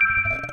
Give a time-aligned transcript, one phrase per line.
[0.00, 0.47] Thank you.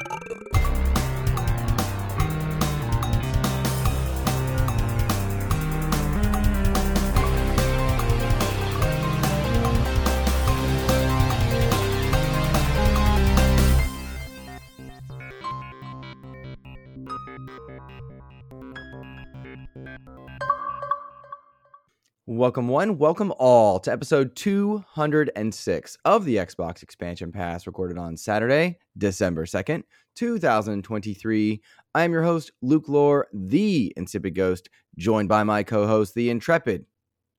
[22.36, 28.77] Welcome, one, welcome all to episode 206 of the Xbox Expansion Pass, recorded on Saturday,
[28.97, 29.83] December 2nd,
[30.15, 31.61] 2023.
[31.93, 36.30] I am your host, Luke Lohr, the Insipid Ghost, joined by my co host, the
[36.30, 36.86] Intrepid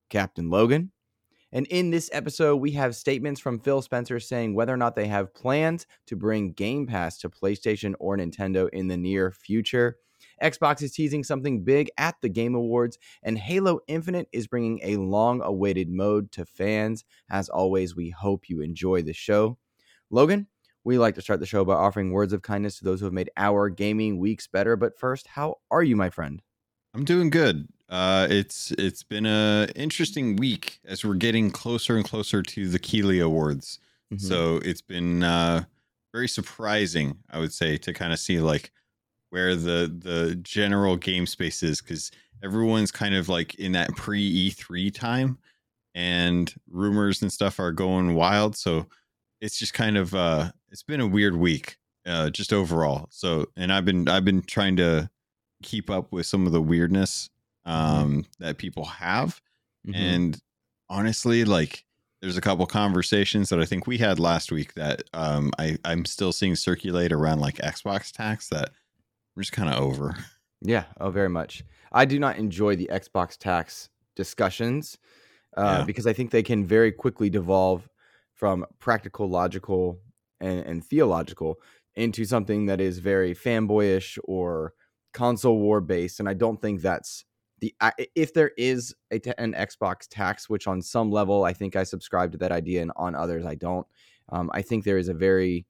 [0.09, 0.89] Captain Logun.
[1.53, 5.09] And in this episode, we have statements from Phil Spencer saying whether or not they
[5.09, 9.99] have plans to bring Game Pass to PlayStation or Nintendo in the near future.
[10.43, 14.97] Xbox is teasing something big at the Game Awards, and Halo Infinite is bringing a
[14.97, 17.05] long awaited mode to fans.
[17.31, 19.59] As always, we hope you enjoy the show.
[20.13, 20.47] Logun,
[20.85, 23.13] we like to start the show by offering words of kindness to those who have
[23.13, 24.77] made our gaming weeks better.
[24.77, 26.43] But first, how are you, my friend?
[26.95, 27.69] I'm doing good.
[27.89, 32.79] Uh, it's it's been a interesting week as we're getting closer and closer to the
[32.79, 33.79] Keighley Awards.
[34.13, 34.27] Mm-hmm.
[34.27, 35.65] So it's been uh,
[36.13, 38.73] very surprising, I would say, to kind of see like
[39.31, 42.11] where the the general game space is because
[42.43, 45.39] everyone's kind of like in that pre E3 time
[45.95, 48.57] and rumors and stuff are going wild.
[48.57, 48.87] So
[49.41, 53.09] it's just kind of uh it's been a weird week uh just overall.
[53.11, 55.11] So and I've been I've been trying to
[55.63, 57.31] keep up with some of the weirdness
[57.67, 58.03] mm-hmm.
[58.03, 59.41] um that people have.
[59.87, 59.95] Mm-hmm.
[59.95, 60.43] And
[60.89, 61.85] honestly, like
[62.21, 66.05] there's a couple conversations that I think we had last week that um I, I'm
[66.05, 68.71] still seeing circulate around like Xbox tax that
[69.37, 70.17] we're just kind of over.
[70.63, 70.85] Yeah.
[70.99, 71.63] Oh, very much.
[71.93, 74.99] I do not enjoy the Xbox tax discussions
[75.57, 75.85] uh, yeah.
[75.85, 77.89] because I think they can very quickly devolve
[78.35, 80.01] from practical, logical,
[80.41, 81.61] and, and theological
[81.95, 84.75] into something that is very fanboyish or
[85.13, 86.21] console war based.
[86.21, 87.25] And I don't think that's
[87.61, 87.75] the
[88.15, 92.33] if there is a, an Xbox tax, which on some level I think I subscribe
[92.33, 93.87] to that idea, and on others I don't.
[94.31, 95.67] Um, I think there is a very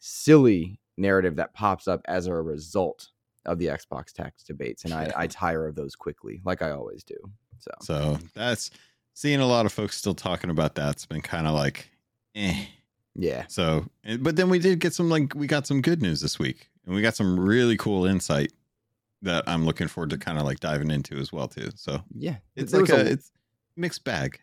[0.00, 3.08] silly narrative that pops up as a result
[3.46, 7.02] of the Xbox tax debates, and I, I tire of those quickly, like I always
[7.04, 7.16] do.
[7.58, 8.70] So, so that's
[9.14, 11.90] seeing a lot of folks still talking about that's been kind of like,
[12.34, 12.66] eh.
[13.14, 13.46] Yeah.
[13.48, 13.86] So,
[14.20, 16.94] but then we did get some like we got some good news this week, and
[16.94, 18.52] we got some really cool insight
[19.22, 21.70] that I'm looking forward to kind of like diving into as well too.
[21.74, 23.32] So yeah, it's like a, a it's
[23.76, 24.40] mixed bag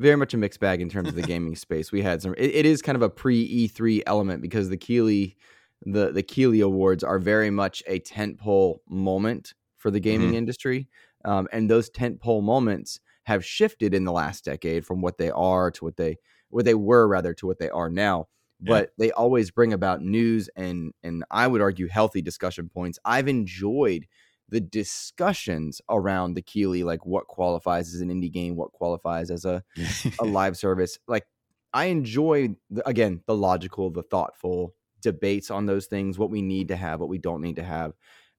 [0.00, 1.92] very much a mixed bag in terms of the gaming space.
[1.92, 2.34] We had some.
[2.36, 5.36] It, it is kind of a pre E3 element because the Keighley
[5.82, 10.36] the the Keighley Awards are very much a tentpole moment for the gaming mm-hmm.
[10.36, 10.88] industry,
[11.24, 15.70] um, and those tentpole moments have shifted in the last decade from what they are
[15.70, 16.16] to what they
[16.48, 18.28] what they were rather to what they are now.
[18.62, 18.68] Yeah.
[18.68, 22.98] But they always bring about news and and I would argue healthy discussion points.
[23.04, 24.06] I've enjoyed
[24.48, 29.44] the discussions around the Keighley, like what qualifies as an indie game, what qualifies as
[29.44, 29.62] a
[30.18, 30.98] a live service.
[31.08, 31.26] Like
[31.72, 36.68] I enjoy the, again the logical, the thoughtful debates on those things, what we need
[36.68, 37.92] to have, what we don't need to have.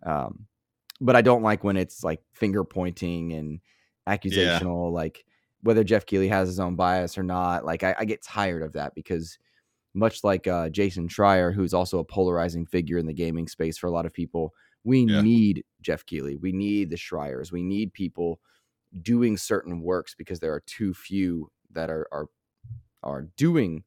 [0.03, 0.45] Um,
[0.99, 3.59] but I don't like when it's like finger pointing and
[4.07, 4.95] accusational, yeah.
[4.95, 5.25] like
[5.63, 7.65] whether Jeff Keighley has his own bias or not.
[7.65, 9.37] Like I, I get tired of that because
[9.93, 13.87] much like uh, Jason Schreier, who's also a polarizing figure in the gaming space for
[13.87, 15.21] a lot of people, we yeah.
[15.21, 16.37] need Jeff Keighley.
[16.37, 17.51] We need the Schreiers.
[17.51, 18.39] We need people
[19.01, 22.27] doing certain works because there are too few that are are
[23.03, 23.83] are doing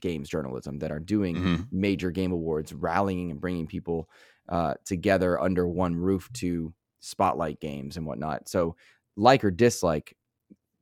[0.00, 1.62] games journalism that are doing mm-hmm.
[1.70, 4.08] major game awards, rallying and bringing people
[4.48, 8.48] uh, together under one roof to spotlight games and whatnot.
[8.48, 8.76] So,
[9.16, 10.16] like or dislike,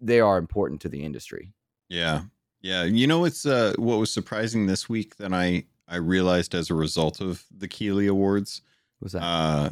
[0.00, 1.52] they are important to the industry.
[1.88, 2.22] Yeah,
[2.60, 2.84] yeah.
[2.84, 6.74] You know, what's uh, what was surprising this week that I I realized as a
[6.74, 8.62] result of the Keighley Awards
[9.00, 9.70] was that uh,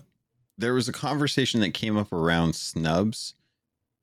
[0.58, 3.34] there was a conversation that came up around snubs,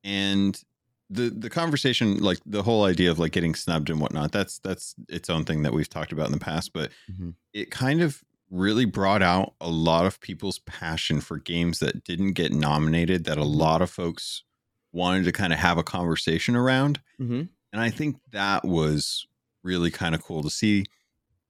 [0.04, 0.62] and
[1.10, 4.96] the the conversation like the whole idea of like getting snubbed and whatnot that's that's
[5.10, 7.32] its own thing that we've talked about in the past but mm-hmm.
[7.54, 12.34] it kind of really brought out a lot of people's passion for games that didn't
[12.34, 13.60] get nominated that a mm-hmm.
[13.60, 14.44] lot of folks
[14.92, 17.44] wanted to kind of have a conversation around mm-hmm.
[17.72, 19.28] and i think that was
[19.64, 20.86] really kind of cool to see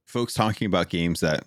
[0.05, 1.43] folks talking about games that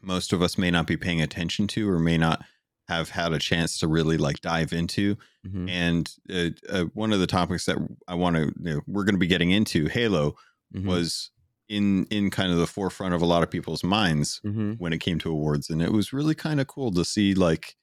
[0.00, 2.44] most of us may not be paying attention to or may not
[2.88, 5.16] have had a chance to really like dive into.
[5.46, 5.68] Mm-hmm.
[5.68, 7.76] And uh, uh, one of the topics that
[8.08, 10.36] I want to, you know, we're going to be getting into, Halo,
[10.74, 10.88] mm-hmm.
[10.88, 11.30] was
[11.68, 14.72] in in kind of the forefront of a lot of people's minds mm-hmm.
[14.72, 17.76] when it came to awards, and it was really kind of cool to see like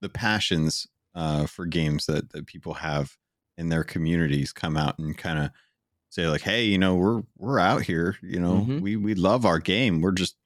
[0.00, 3.16] the passions uh, for games that that people have
[3.58, 5.50] in their communities come out and kind of
[6.08, 8.80] say like, hey, you know, we're we're out here, you know, mm-hmm.
[8.80, 10.36] we we love our game, we're just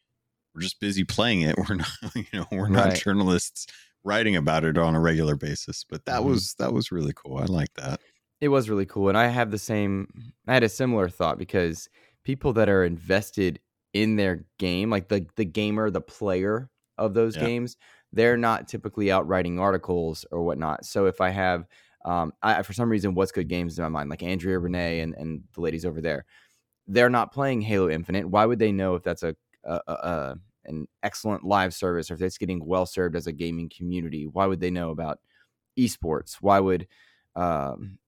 [0.54, 1.56] we're just busy playing it.
[1.68, 2.98] We're not, you know, we're not Right.
[2.98, 3.66] journalists
[4.06, 5.84] writing about it on a regular basis.
[5.88, 6.24] But that Mhm.
[6.24, 7.38] was that was really cool.
[7.38, 8.00] I like that.
[8.40, 9.08] It was really cool.
[9.08, 10.08] And I have the same,
[10.46, 11.88] I had a similar thought because
[12.22, 13.60] people that are invested
[13.94, 17.38] in their game, like the, the gamer, the player of those Yeah.
[17.38, 17.76] games,
[18.12, 20.84] they're not typically out writing articles or whatnot.
[20.84, 21.66] So if I have,
[22.04, 25.14] um, I, for some reason, what's good games in my mind, like Andrea Rene and,
[25.14, 26.24] and the ladies over there,
[26.86, 28.28] they're not playing Halo Infinite.
[28.28, 30.36] Why would they know if that's a, a, a
[30.68, 34.26] an excellent live service or if it's getting well served as a gaming community?
[34.26, 35.20] Why would they know about
[35.78, 36.34] esports?
[36.40, 36.86] Why would,
[37.34, 37.98] um,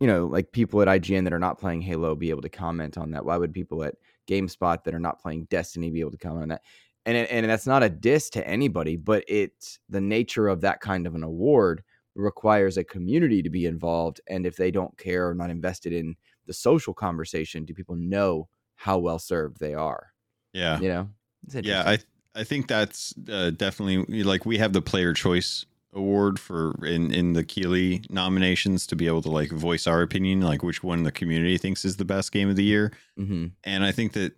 [0.00, 2.96] you know, like people at IGN that are not playing Halo be able to comment
[2.98, 3.24] on that?
[3.24, 3.94] Why would people at
[4.28, 6.62] GameSpot that are not playing Destiny be able to comment on that?
[7.06, 11.06] And and that's not a diss to anybody, but it's the nature of that kind
[11.06, 11.82] of an award
[12.14, 14.20] requires a community to be involved.
[14.28, 16.16] And if they don't care or not invested in
[16.46, 20.12] the social conversation, do people know how well served they are?
[20.52, 20.80] Yeah.
[20.80, 21.08] You know,
[21.52, 21.82] Yeah.
[21.86, 21.98] I
[22.34, 25.64] I think that's uh, definitely like we have the player choice
[25.94, 30.40] award for in in the Keighley nominations to be able to like voice our opinion,
[30.42, 32.92] like which one the community thinks is the best game of the year.
[33.18, 33.52] Mhm.
[33.64, 34.34] And I think that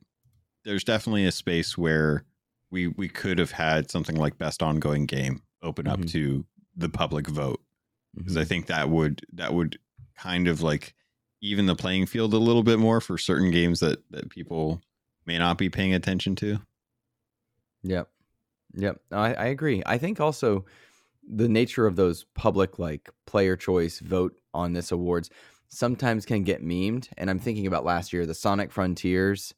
[0.64, 2.24] there's definitely a space where
[2.70, 6.10] we we could have had something like best ongoing game open up Mhm.
[6.12, 7.60] to the public vote
[8.16, 8.40] because Mhm.
[8.40, 9.78] I think that would that would
[10.16, 10.94] kind of like
[11.42, 14.80] even the playing field a little bit more for certain games that that people
[15.26, 16.60] may not be paying attention to.
[17.82, 18.08] Yep.
[18.74, 19.00] Yep.
[19.12, 19.82] I, I agree.
[19.86, 20.64] I think also
[21.28, 25.30] the nature of those public like player choice vote on this awards
[25.68, 27.08] sometimes can get memed.
[27.16, 29.54] And I'm thinking about last year, the Sonic Frontiers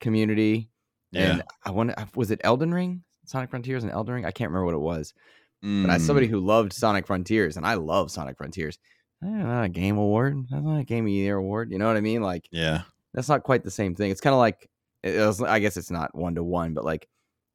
[0.00, 0.70] community.
[1.12, 1.32] Yeah.
[1.32, 3.02] And I want was it Elden Ring?
[3.24, 4.24] Sonic Frontiers and Elden Ring?
[4.24, 5.14] I can't remember what it was.
[5.62, 8.78] But as somebody Mm, who loved Sonic Frontiers, and I love Sonic Frontiers,
[9.22, 10.46] eh, not a game award.
[10.50, 11.70] That's not a game of the year award.
[11.70, 12.22] You know what I mean?
[12.22, 12.82] Like, yeah.
[13.12, 14.10] that's not quite the same thing.
[14.10, 14.70] It's kind of like
[15.02, 17.08] it was, I guess it's not one to one, but like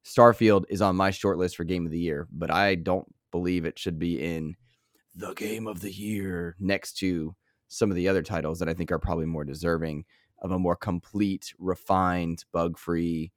[0.06, 3.64] Starfield is on my short list for game of the year, but I don't believe
[3.64, 4.54] it should be in
[5.14, 7.34] the game of the year next to
[7.68, 10.04] some of the other titles that I think are probably more deserving
[10.42, 13.32] of a more complete, refined, bug-free,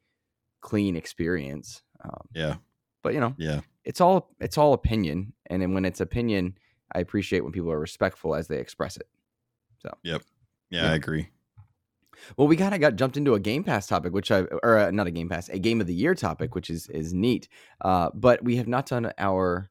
[0.62, 1.82] clean experience.
[2.04, 2.58] Um, Yeah.
[3.02, 3.62] but you know, Yeah.
[3.84, 6.58] it's all it's all opinion, and then when it's opinion,
[6.94, 9.08] I appreciate when people are respectful as they express it.
[9.80, 9.90] So.
[10.04, 10.22] Yep.
[10.70, 10.92] Yeah, Yeah.
[10.92, 11.30] I agree.
[12.38, 14.92] Well, we kind of got jumped into a Game Pass topic, which I or uh,
[14.92, 17.48] not a Game Pass, a Game of the Year topic, which is is neat.
[17.82, 19.70] Uh, but we have not done our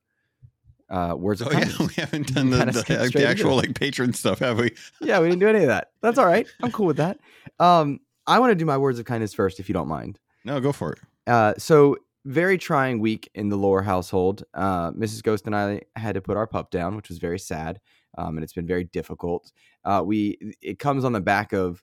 [0.90, 4.38] uh, words of Oh yeah, we haven't done the, the, the actual like patron stuff,
[4.38, 4.74] have we?
[5.00, 5.92] yeah, we didn't do any of that.
[6.00, 6.46] That's all right.
[6.62, 7.18] I'm cool with that.
[7.58, 10.18] Um, I want to do my words of kindness first, if you don't mind.
[10.44, 10.98] No, go for it.
[11.26, 14.44] Uh, so very trying week in the Lohr household.
[14.54, 15.22] Uh, Mrs.
[15.22, 17.80] Ghost and I had to put our pup down, which was very sad,
[18.16, 19.50] um, and it's been very difficult.
[19.84, 21.82] Uh, we it comes on the back of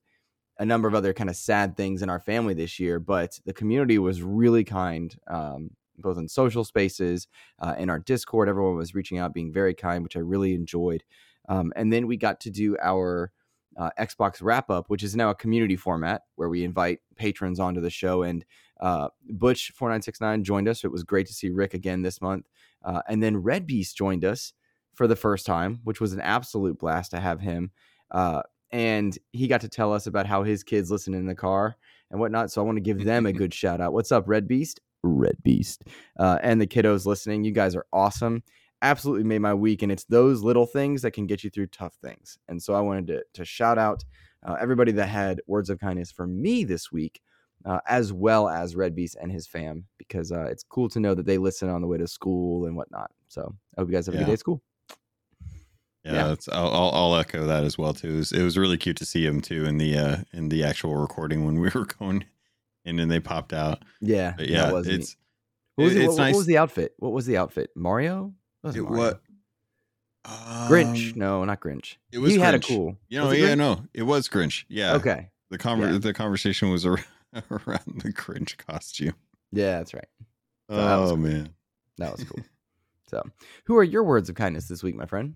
[0.57, 3.53] a number of other kind of sad things in our family this year, but the
[3.53, 7.27] community was really kind, um, both in social spaces,
[7.59, 8.47] uh, in our Discord.
[8.47, 11.03] Everyone was reaching out, being very kind, which I really enjoyed.
[11.49, 13.31] Um, and then we got to do our
[13.77, 17.81] uh, Xbox wrap up, which is now a community format where we invite patrons onto
[17.81, 18.23] the show.
[18.23, 18.45] And
[18.79, 20.83] uh, Butch four nine six nine joined us.
[20.83, 22.47] It was great to see Rick again this month,
[22.83, 24.53] uh, and then Red Beast joined us
[24.93, 27.71] for the first time, which was an absolute blast to have him.
[28.11, 31.75] Uh, and he got to tell us about how his kids listen in the car
[32.11, 32.51] and whatnot.
[32.51, 33.93] So I want to give them a good shout out.
[33.93, 34.81] What's up, Red Beast?
[35.03, 35.83] Red Beast,
[36.19, 37.43] uh, and the kiddos listening.
[37.43, 38.43] You guys are awesome.
[38.81, 41.95] Absolutely made my week, and it's those little things that can get you through tough
[41.95, 42.37] things.
[42.47, 44.03] And so I wanted to to shout out
[44.45, 47.21] uh, everybody that had words of kindness for me this week,
[47.65, 51.13] uh, as well as Red Beast and his fam, because uh, it's cool to know
[51.15, 53.11] that they listen on the way to school and whatnot.
[53.27, 54.61] So I hope you guys have a good day at school.
[56.05, 56.27] Yeah, Yeah.
[56.27, 58.09] That's, I'll, I'll I'll echo that as well too.
[58.13, 60.63] It was, it was really cute to see him too in the uh in the
[60.63, 62.25] actual recording when we were going
[62.85, 63.83] in and they popped out.
[64.01, 64.85] Yeah, But yeah, neat.
[64.87, 65.17] it's
[65.75, 66.93] What was, it- it, it's what, what was the outfit?
[66.99, 67.71] What was the outfit?
[67.75, 68.33] Mario?
[68.63, 68.83] It Mario.
[68.91, 69.21] what
[70.69, 71.13] Grinch?
[71.13, 71.97] Um, No, not Grinch.
[72.11, 72.97] it was he had a cool.
[73.09, 73.57] You know, yeah, Grinch?
[73.57, 74.65] no, it was Grinch.
[74.69, 74.95] Yeah.
[74.95, 75.29] Okay.
[75.51, 75.97] The conver- Yeah.
[75.99, 76.97] the conversation was ar-
[77.51, 79.13] around the Grinch costume.
[79.51, 80.07] Yeah, that's right.
[80.69, 81.17] So that oh cool.
[81.17, 81.49] man.
[81.97, 82.43] That was cool.
[83.09, 83.23] so,
[83.65, 85.35] who are your words of kindness this week, my friend?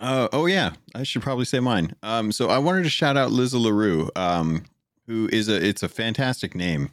[0.00, 1.94] Uh, oh yeah, I should probably say mine.
[2.02, 4.64] Um, so I wanted to shout out Liz LaRue, um,
[5.06, 6.90] who is a it's a fantastic name,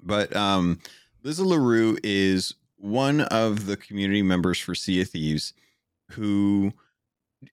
[0.00, 0.78] but um,
[1.22, 5.52] Liz LaRue is one of the community members for Sea of Thieves,
[6.12, 6.72] who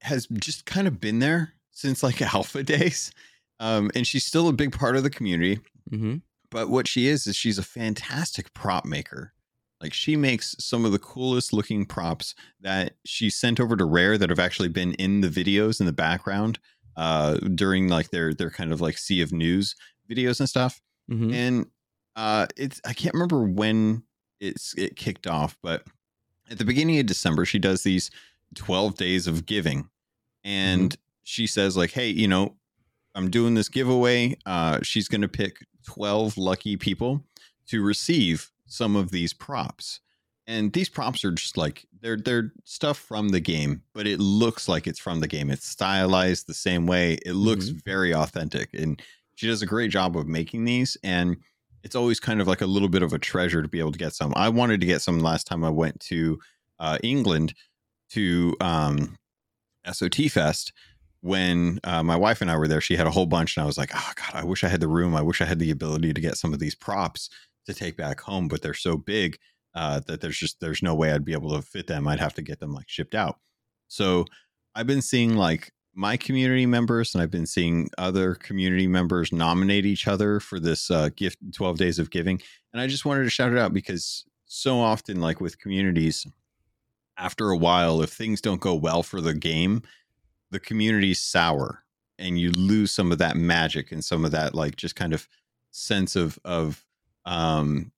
[0.01, 3.11] has just kind of been there since like alpha days,
[3.59, 5.59] um, and she's still a big part of the community.
[5.91, 6.17] Mm-hmm.
[6.51, 9.33] But what she is is she's a fantastic prop maker.
[9.85, 14.17] Like she makes some of the coolest looking props that she sent over to Rare
[14.17, 16.57] that have actually been in the videos in the background
[16.97, 19.75] uh during like their their kind of like sea of news
[20.09, 20.81] videos and stuff.
[21.11, 21.33] Mm-hmm.
[21.33, 21.65] And
[22.15, 24.03] Uh, it's I can't remember when
[24.39, 25.83] it's it kicked off, but
[26.49, 28.09] at the beginning of December, she does these
[28.55, 29.89] 12 days of giving.
[30.43, 31.01] And mm-hmm.
[31.23, 32.55] she says, like, hey, you know,
[33.13, 34.37] I'm doing this giveaway.
[34.45, 37.23] Uh, she's going to pick 12 lucky people
[37.67, 39.99] to receive some of these props.
[40.47, 44.69] And these props are just like they're they're stuff from the game, but it looks
[44.69, 45.49] like it's from the game.
[45.49, 47.17] It's stylized the same way.
[47.25, 47.79] It looks mm-hmm.
[47.79, 48.69] very authentic.
[48.73, 49.01] And
[49.33, 50.97] she does a great job of making these.
[51.03, 51.37] And
[51.83, 53.97] it's always kind of like a little bit of a treasure to be able to
[53.97, 54.33] get some.
[54.35, 56.39] I wanted to get some last time I went to
[56.79, 57.53] uh, England
[58.11, 59.17] to um,
[59.91, 60.73] SOT Fest
[61.21, 62.81] when uh, my wife and I were there.
[62.81, 64.79] She had a whole bunch, and I was like, "Oh God, I wish I had
[64.79, 65.15] the room.
[65.15, 67.29] I wish I had the ability to get some of these props
[67.65, 69.37] to take back home, but they're so big
[69.73, 72.07] uh, that there's just there's no way I'd be able to fit them.
[72.07, 73.39] I'd have to get them like shipped out."
[73.87, 74.25] So
[74.75, 79.85] I've been seeing like my community members and I've been seeing other community members nominate
[79.85, 82.41] each other for this uh, gift 12 days of giving.
[82.73, 86.27] And I just wanted to shout it out because so often, like with communities,
[87.17, 89.83] after a while, if things don't go well for the game,
[90.51, 91.83] the community's sour
[92.19, 95.27] and you lose some of that magic and some of that like just kind of
[95.71, 96.85] sense of of
[97.25, 97.91] um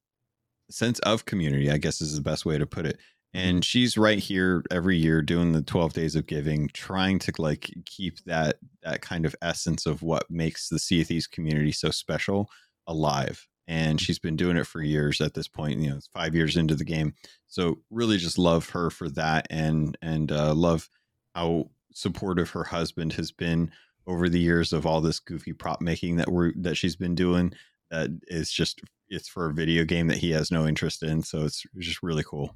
[0.70, 2.98] sense of community, I guess is the best way to put it.
[3.34, 7.74] And she's right here every year doing the 12 days of giving trying to like
[7.86, 11.92] keep that that kind of essence of what makes the sea of thieves community so
[11.92, 12.50] special
[12.88, 13.48] alive.
[13.68, 16.56] And she's been doing it for years at this point you know it's five years
[16.56, 17.14] into the game.
[17.48, 20.90] So really just love her for that and and uh, love
[21.36, 23.72] how supportive her husband has been
[24.08, 27.54] over the years of all this goofy prop making that we're that she's been doing
[27.90, 31.46] that is just it's for a video game that he has no interest in so
[31.46, 32.56] it's, just really cool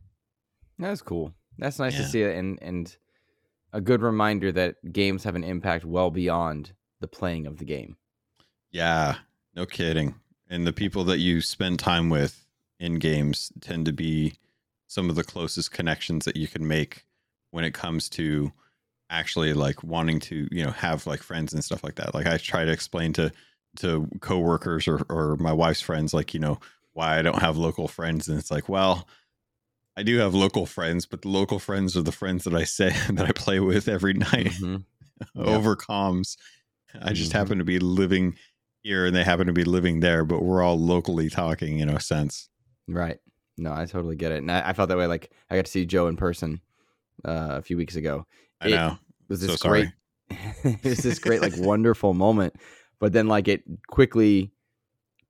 [0.81, 1.33] that's cool.
[1.57, 2.01] That's nice yeah.
[2.01, 2.95] to see it, and and
[3.71, 7.97] a good reminder that games have an impact well beyond the playing of the game.
[8.71, 9.15] Yeah,
[9.55, 10.15] no kidding.
[10.49, 12.45] And the people that you spend time with
[12.79, 14.33] in games tend to be
[14.87, 17.05] some of the closest connections that you can make
[17.51, 18.51] when it comes to
[19.09, 22.13] actually like wanting to, you know, have like friends and stuff like that.
[22.13, 23.31] Like I try to explain to
[23.77, 26.59] to coworkers or or my wife's friends like, you know,
[26.93, 29.07] why I don't have local friends and it's like, well,
[29.97, 32.89] I do have local friends, but the local friends are the friends that I say
[33.09, 34.77] that I play with every night mm-hmm.
[35.41, 35.85] over yeah.
[35.85, 36.37] comms.
[37.01, 37.37] I just mm-hmm.
[37.37, 38.35] happen to be living
[38.83, 41.99] here and they happen to be living there, but we're all locally talking in a
[41.99, 42.49] sense.
[42.87, 43.19] Right.
[43.57, 44.39] No, I totally get it.
[44.39, 45.07] And I, I felt that way.
[45.07, 46.61] Like I got to see Joe in person
[47.25, 48.25] uh, a few weeks ago.
[48.59, 48.97] I it know.
[49.27, 49.89] Was this so great?
[50.63, 52.55] it was this great, like wonderful moment.
[53.01, 54.51] But then like it quickly,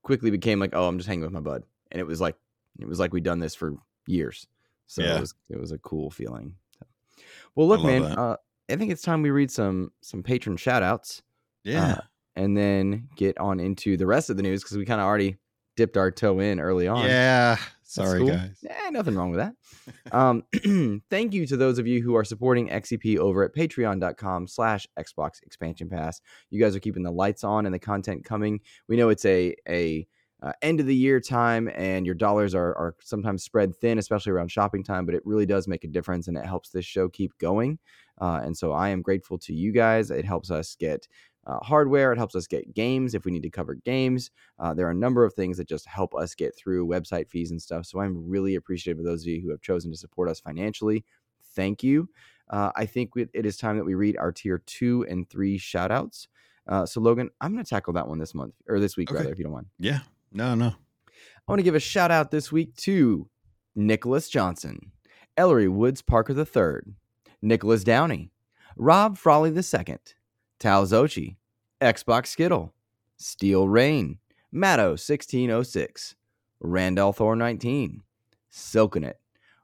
[0.04, 1.64] quickly became like, oh, I'm just hanging with my bud.
[1.92, 2.36] And it was like,
[2.78, 3.76] it was like we'd done this for
[4.06, 4.46] years.
[4.88, 5.16] So yeah.
[5.16, 6.54] it was it was a cool feeling.
[6.78, 6.86] So.
[7.56, 8.36] Well, look, man, uh,
[8.70, 11.24] I think it's time we read some some patron shout outs.
[11.64, 11.94] Yeah.
[11.94, 12.02] Uh,
[12.36, 15.38] and then get on into the rest of the news because we kind of already
[15.78, 17.06] dipped our toe in early on.
[17.06, 17.58] Yeah.
[17.92, 18.30] Sorry, cool.
[18.30, 18.58] guys.
[18.62, 20.16] Yeah, nothing wrong with that.
[20.16, 20.44] um,
[21.10, 25.44] thank you to those of you who are supporting XEP over at patreon.com slash Xbox
[25.44, 26.22] expansion pass.
[26.50, 28.62] You guys are keeping the lights on and the content coming.
[28.88, 30.08] We know it's a a
[30.42, 34.32] uh, end of the year time and your dollars are, are sometimes spread thin, especially
[34.32, 37.08] around shopping time, but it really does make a difference and it helps this show
[37.10, 37.78] keep going.
[38.20, 40.12] Uh, and so I am grateful to you guys.
[40.12, 41.08] It helps us get
[41.48, 44.30] uh, hardware, it helps us get games if we need to cover games.
[44.60, 47.52] Uh, there are a number of things that just help us get through website fees
[47.52, 47.86] and stuff.
[47.86, 51.04] So I'm really appreciative of those of you who have chosen to support us financially.
[51.56, 52.10] Thank you.
[52.50, 55.92] Uh, I think it is time that we read our tier two and three shout
[55.92, 56.28] outs.
[56.68, 59.18] Uh, so, Logun, I'm going to tackle that one this month or this week, okay.
[59.18, 59.68] rather, if you don't mind.
[59.80, 60.00] Yeah,
[60.32, 60.68] no, no.
[60.68, 63.28] I want to give a shout out this week to
[63.76, 64.92] Nicholas Johnson,
[65.38, 66.94] Ellery Woods Parker III,
[67.42, 68.32] Nicholas Downey,
[68.78, 69.98] Rob Frawley II,
[70.62, 71.38] Tal Zochi,
[71.82, 72.72] Xbox Skittle,
[73.18, 74.20] Steel Rain,
[74.52, 76.16] Matto 1606,
[76.60, 78.04] Randall Thor 19,
[78.54, 79.16] Silkenet,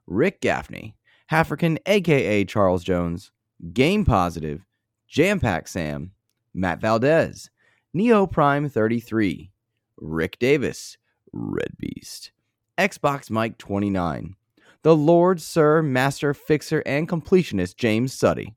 [0.08, 0.96] Rick Gaffney,
[1.30, 3.30] Hafrican aka Charles Jones,
[3.72, 4.66] Game Positive,
[5.06, 6.10] Jam Pack Sam,
[6.52, 7.48] Matt Valdez,
[7.94, 9.52] Neo Prime 33,
[9.98, 10.98] Rick Davis,
[11.32, 12.32] Red Beast,
[12.76, 14.34] Xbox Mike 29,
[14.82, 18.56] the Lord, Sir, Master, Fixer, and Completionist James Suddy,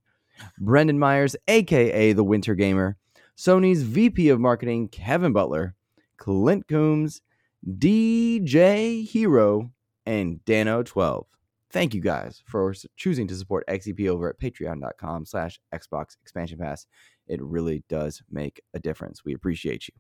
[0.60, 2.98] Brendan Myers, aka The Winter Gamer,
[3.38, 5.76] Sony's VP of Marketing Kevin Butler,
[6.18, 7.22] Clint Coombs,
[7.68, 9.72] DJ Hero,
[10.06, 11.26] and Dano12.
[11.72, 16.86] Thank you guys for choosing to support XEP over at patreon.com slash Xbox Expansion Pass.
[17.28, 19.24] It really does make a difference.
[19.24, 19.94] We appreciate you.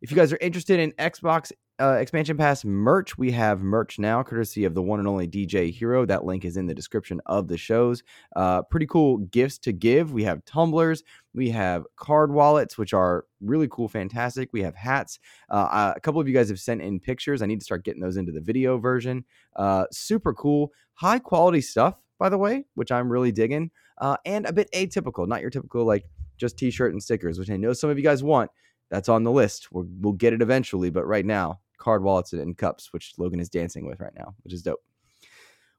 [0.00, 4.22] If you guys are interested in Xbox uh, expansion pass merch, we have merch now,
[4.22, 6.04] courtesy of the one and only DJ Hero.
[6.04, 8.02] That link is in the description of the shows.
[8.34, 10.12] Uh, pretty cool gifts to give.
[10.12, 11.04] We have tumblers,
[11.34, 14.48] we have card wallets, which are really cool, fantastic.
[14.52, 15.20] We have hats.
[15.50, 17.42] Uh, a couple of you guys have sent in pictures.
[17.42, 19.24] I need to start getting those into the video version.
[19.54, 24.46] Uh, super cool, high quality stuff, by the way, which I'm really digging, uh, and
[24.46, 26.04] a bit atypical, not your typical like
[26.38, 28.50] just t-shirt and stickers, which I know some of you guys want.
[28.90, 29.70] That's on the list.
[29.70, 33.48] we will get it eventually, but right now, card wallets and cups, which Logun is
[33.48, 34.82] dancing with right now, which is dope.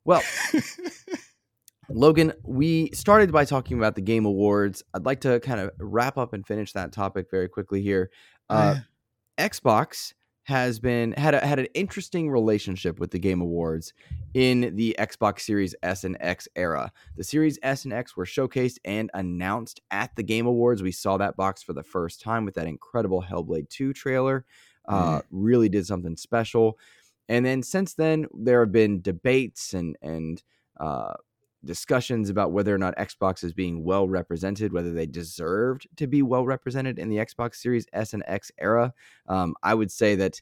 [0.05, 0.23] Well,
[1.91, 4.83] Logun, we started by talking about the Game Awards.
[4.93, 8.11] I'd like to kind of wrap up and finish that topic very quickly here.
[8.49, 8.77] Uh,
[9.37, 10.13] Xbox
[10.49, 13.93] has been had a, had an interesting relationship with the Game Awards
[14.33, 16.91] in the Xbox Series S and X era.
[17.15, 20.81] The Series S and X were showcased and announced at the Game Awards.
[20.81, 24.45] We saw that box for the first time with that incredible Hellblade 2 trailer.
[24.89, 25.21] Uh, mm.
[25.31, 26.77] Really did something special.
[27.29, 30.43] And then since then, there have been debates and and
[30.79, 31.13] uh,
[31.63, 36.21] discussions about whether or not Xbox is being well represented, whether they deserved to be
[36.21, 38.93] well represented in the Xbox Series S and X era.
[39.27, 40.41] Um, I would say that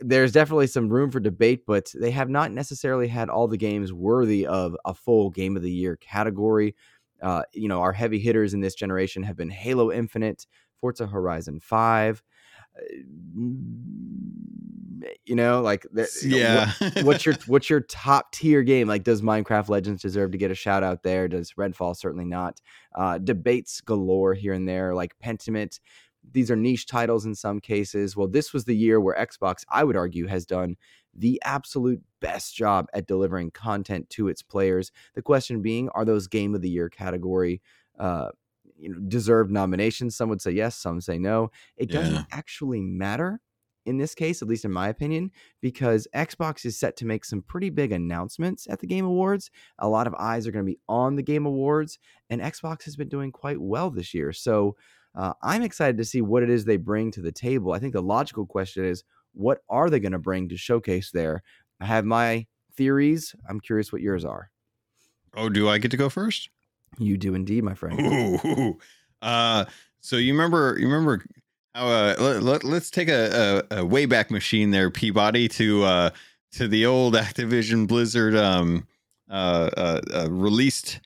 [0.00, 3.92] there's definitely some room for debate, but they have not necessarily had all the games
[3.92, 6.74] worthy of a full Game of the Year category.
[7.22, 10.46] Uh, you know, our heavy hitters in this generation have been Halo Infinite,
[10.80, 12.22] Forza Horizon 5,
[15.24, 15.86] you know like
[16.22, 18.88] yeah what, what's your what's your top tier game?
[18.88, 21.28] Like does minecraft legends deserve to get a shout out there?
[21.28, 22.60] Does redfall certainly not?
[22.94, 25.80] Uh, debates galore here and there like pentiment.
[26.32, 28.16] These are niche titles in some cases.
[28.16, 30.76] Well this was the year where xbox i would argue has done
[31.16, 34.90] the absolute best job at delivering content to its players.
[35.14, 37.60] The question being are those game of the year category
[37.98, 38.30] uh,
[38.76, 40.16] you know deserved nominations.
[40.16, 41.50] Some would say yes, some say no.
[41.76, 42.24] It doesn't yeah.
[42.32, 43.40] actually matter
[43.86, 47.42] in this case, at least in my opinion, because Xbox is set to make some
[47.42, 49.50] pretty big announcements at the Game Awards.
[49.78, 51.98] A lot of eyes are going to be on the Game Awards,
[52.30, 54.32] and Xbox has been doing quite well this year.
[54.32, 54.76] So
[55.14, 57.72] uh, I'm excited to see what it is they bring to the table.
[57.72, 61.42] I think the logical question is, what are they going to bring to showcase there?
[61.80, 63.34] I have my theories.
[63.48, 64.50] I'm curious what yours are.
[65.36, 66.48] Oh, do I get to go first?
[66.98, 68.00] You do indeed, my friend.
[68.00, 68.78] Ooh,
[69.22, 69.64] uh,
[70.00, 71.24] so you remember you remember
[71.74, 76.10] how uh, let, us let, take a, a, a wayback machine there, Peabody, to uh,
[76.52, 78.86] to the old Activision Blizzard um,
[79.28, 81.00] uh, uh, uh, released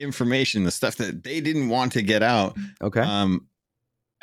[0.00, 2.56] information, the stuff that they didn't want to get out.
[2.82, 3.00] Okay.
[3.00, 3.46] Um,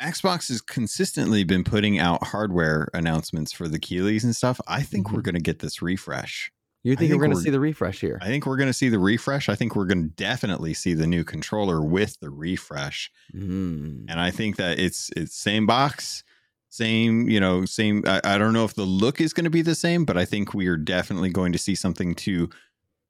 [0.00, 4.60] Xbox has consistently been putting out hardware announcements for the Keighleys and stuff.
[4.66, 5.16] I think mm-hmm.
[5.16, 6.50] we're going to get this refresh.
[6.82, 8.18] You think, think we're going to see the refresh here?
[8.20, 9.48] I think we're going to see the refresh.
[9.48, 13.10] I think we're going to definitely see the new controller with the refresh.
[13.32, 14.06] Mm.
[14.08, 16.24] And I think that it's it's same box,
[16.70, 18.02] same you know same.
[18.06, 20.24] I, I don't know if the look is going to be the same, but I
[20.24, 22.50] think we are definitely going to see something to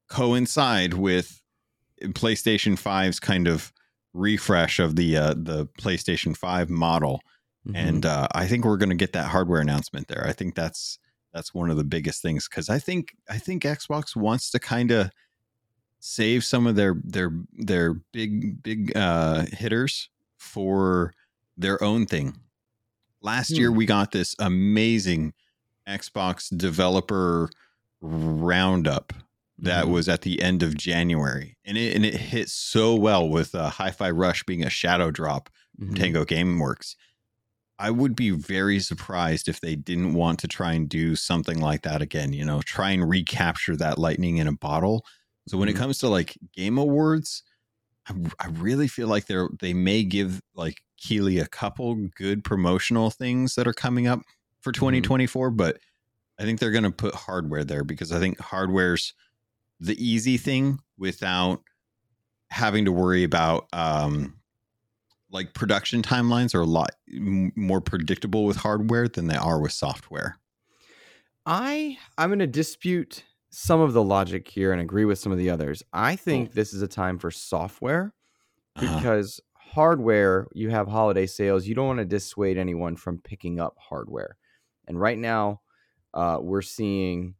[0.07, 1.41] coincide with
[2.01, 3.73] PlayStation 5's kind of
[4.13, 7.21] refresh of the uh, the PlayStation 5 model.
[7.67, 7.75] Mm-hmm.
[7.75, 10.25] And uh, I think we're going to get that hardware announcement there.
[10.27, 10.99] I think that's
[11.33, 14.91] that's one of the biggest things because I think I think Xbox wants to kind
[14.91, 15.09] of
[15.99, 21.13] save some of their their their big big uh, hitters for
[21.57, 22.37] their own thing.
[23.21, 23.55] Last hmm.
[23.55, 25.33] year we got this amazing
[25.87, 27.49] Xbox developer
[28.01, 29.13] roundup
[29.59, 29.93] that mm-hmm.
[29.93, 33.69] was at the end of January, and it and it hit so well with uh,
[33.69, 35.95] Hi-Fi Rush being a shadow drop mm-hmm.
[35.95, 36.95] Tango GameWorks
[37.83, 41.81] I would be very surprised if they didn't want to try and do something like
[41.81, 45.05] that again, you know, try and recapture that lightning in a bottle.
[45.49, 45.75] So when mm-hmm.
[45.75, 47.43] it comes to like game awards,
[48.07, 53.09] I, I really feel like they're they may give like Keighley a couple good promotional
[53.09, 54.21] things that are coming up
[54.61, 55.57] for 2024, mm-hmm.
[55.57, 55.77] but
[56.39, 59.13] I think they're going to put hardware there because I think hardware's
[59.81, 61.61] the easy thing without
[62.49, 64.35] having to worry about um
[65.33, 70.37] like production timelines are a lot more predictable with hardware than they are with software.
[71.45, 75.37] I I'm going to dispute some of the logic here and agree with some of
[75.37, 75.83] the others.
[75.91, 78.13] I think this is a time for software
[78.75, 78.95] uh-huh.
[78.95, 79.71] because uh-huh.
[79.73, 84.37] hardware, you have holiday sales, you don't want to dissuade anyone from picking up hardware.
[84.87, 85.61] And right now,
[86.13, 87.35] uh, we're seeing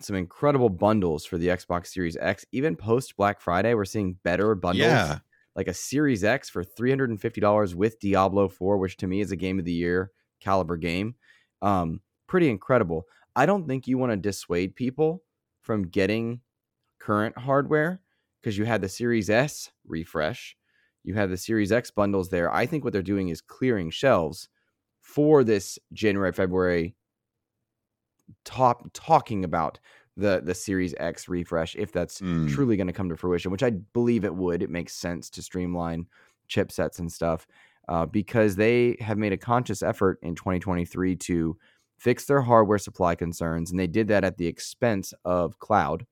[0.00, 2.44] some incredible bundles for the Xbox Series X.
[2.52, 4.86] Even post Black Friday, we're seeing better bundles.
[4.86, 5.18] Yeah
[5.58, 9.58] like a Series X for $350 with Diablo 4, which to me is a game
[9.58, 11.16] of the year caliber game.
[11.60, 13.06] Um, pretty incredible.
[13.34, 15.24] I don't think you want to dissuade people
[15.60, 16.42] from getting
[17.00, 18.00] current hardware
[18.40, 20.56] because you had the Series S refresh,
[21.02, 22.54] you have the Series X bundles there.
[22.54, 24.48] I think what they're doing is clearing shelves
[25.00, 26.94] for this January, February
[28.44, 29.80] top talking about
[30.18, 32.50] the the Series X refresh if that's Mm.
[32.50, 34.62] truly going to come to fruition, which I believe it would.
[34.62, 36.06] It makes sense to streamline
[36.50, 37.46] chipsets and stuff
[37.88, 41.56] uh, because they have made a conscious effort in 2023 to
[41.98, 46.04] fix their hardware supply concerns, and they did that at the expense of cloud.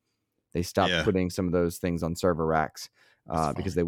[0.53, 1.03] They stopped Yeah.
[1.05, 2.89] putting some of those things on server racks
[3.29, 3.83] uh, because they.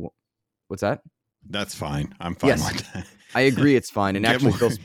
[0.68, 1.00] What's that?
[1.48, 2.12] That's fine.
[2.20, 2.72] I'm fine Yes.
[2.72, 3.06] with that.
[3.34, 4.16] I agree, it's fine.
[4.16, 4.78] And Get actually, more- Phil,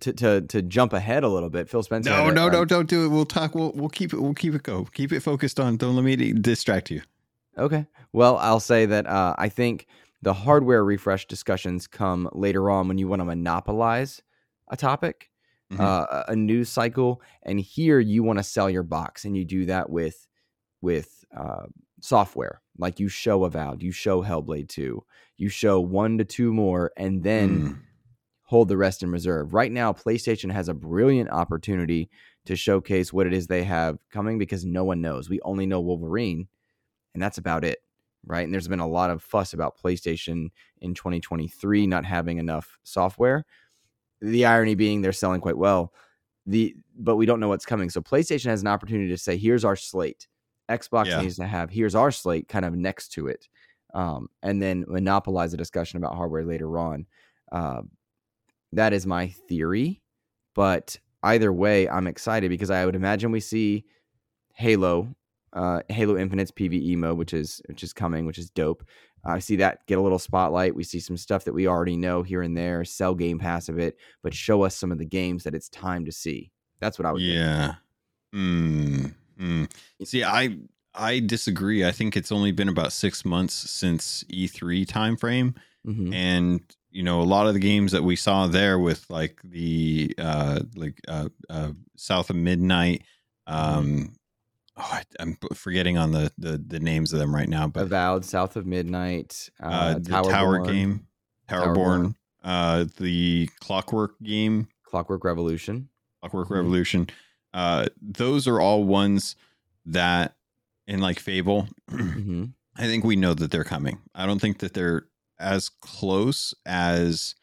[0.00, 2.10] to, to to jump ahead a little bit, Phil Spencer.
[2.10, 3.08] no, a- no, um, no, don't do it.
[3.08, 3.54] We'll talk.
[3.54, 4.20] We'll we'll keep it.
[4.20, 4.84] We'll keep it go.
[4.92, 5.76] Keep it focused on.
[5.76, 7.02] Don't let me distract you.
[7.56, 7.86] Okay.
[8.12, 9.86] Well, I'll say that uh, I think
[10.22, 14.22] the hardware refresh discussions come later on when you want to monopolize
[14.68, 15.30] a topic,
[15.72, 15.80] Mhm.
[15.80, 19.66] uh, a news cycle, and here you want to sell your box, and you do
[19.66, 20.26] that with
[20.80, 21.66] with uh,
[22.00, 22.62] software.
[22.78, 25.04] Like you show Avowed, you show Hellblade Two,
[25.36, 27.78] you show one to two more, and then Mm.
[28.48, 29.52] Hold the rest in reserve.
[29.52, 32.08] Right now, PlayStation has a brilliant opportunity
[32.46, 35.28] to showcase what it is they have coming because no one knows.
[35.28, 36.48] We only know Wolverine,
[37.12, 37.80] and that's about it.
[38.26, 38.44] Right.
[38.44, 40.48] And there's been a lot of fuss about PlayStation
[40.80, 43.44] in 2023 not having enough software.
[44.22, 45.92] The irony being they're selling quite well.
[46.46, 47.90] The but we don't know what's coming.
[47.90, 50.26] So PlayStation has an opportunity to say, here's our slate.
[50.70, 51.20] Xbox Yeah.
[51.20, 53.46] needs to have here's our slate kind of next to it.
[53.92, 57.06] Um, and then monopolize a discussion about hardware later on.
[57.52, 57.82] Uh,
[58.72, 60.00] that is my theory.
[60.54, 63.84] But either way, I'm excited because I would imagine we see
[64.54, 65.14] Halo,
[65.52, 68.84] uh, Halo Infinite's PVE mode, which is which is coming, which is dope.
[69.24, 70.74] I see that get a little spotlight.
[70.74, 72.84] We see some stuff that we already know here and there.
[72.84, 76.04] Sell Game Pass of it, but show us some of the games that it's time
[76.04, 76.50] to see.
[76.80, 77.22] That's what I would.
[77.22, 77.74] Yeah.
[78.34, 79.70] Mm, mm.
[80.04, 80.56] See, I
[80.94, 81.84] I disagree.
[81.86, 85.54] I think it's only been about six months since E3 timeframe,
[85.86, 86.12] Mhm.
[86.12, 90.14] and you know a lot of the games that we saw there with like the
[90.18, 93.02] uh like uh, uh South of Midnight.
[93.46, 94.14] Um,
[94.76, 98.24] oh, I, I'm forgetting on the, the the names of them right now, but Avowed,
[98.24, 101.06] South of Midnight, uh, uh, the Tower, Tower game,
[101.48, 102.14] Towerborn.
[102.42, 105.88] Uh, the Clockwork game, Clockwork Revolution.
[106.20, 106.54] Clockwork Mhm.
[106.54, 107.10] Revolution.
[107.52, 109.34] Uh, those are all ones
[109.86, 110.36] that,
[110.86, 112.44] in like Fable, hmm
[112.76, 113.98] I think we know that they're coming.
[114.14, 115.06] I don't think that they're
[115.40, 117.34] as close as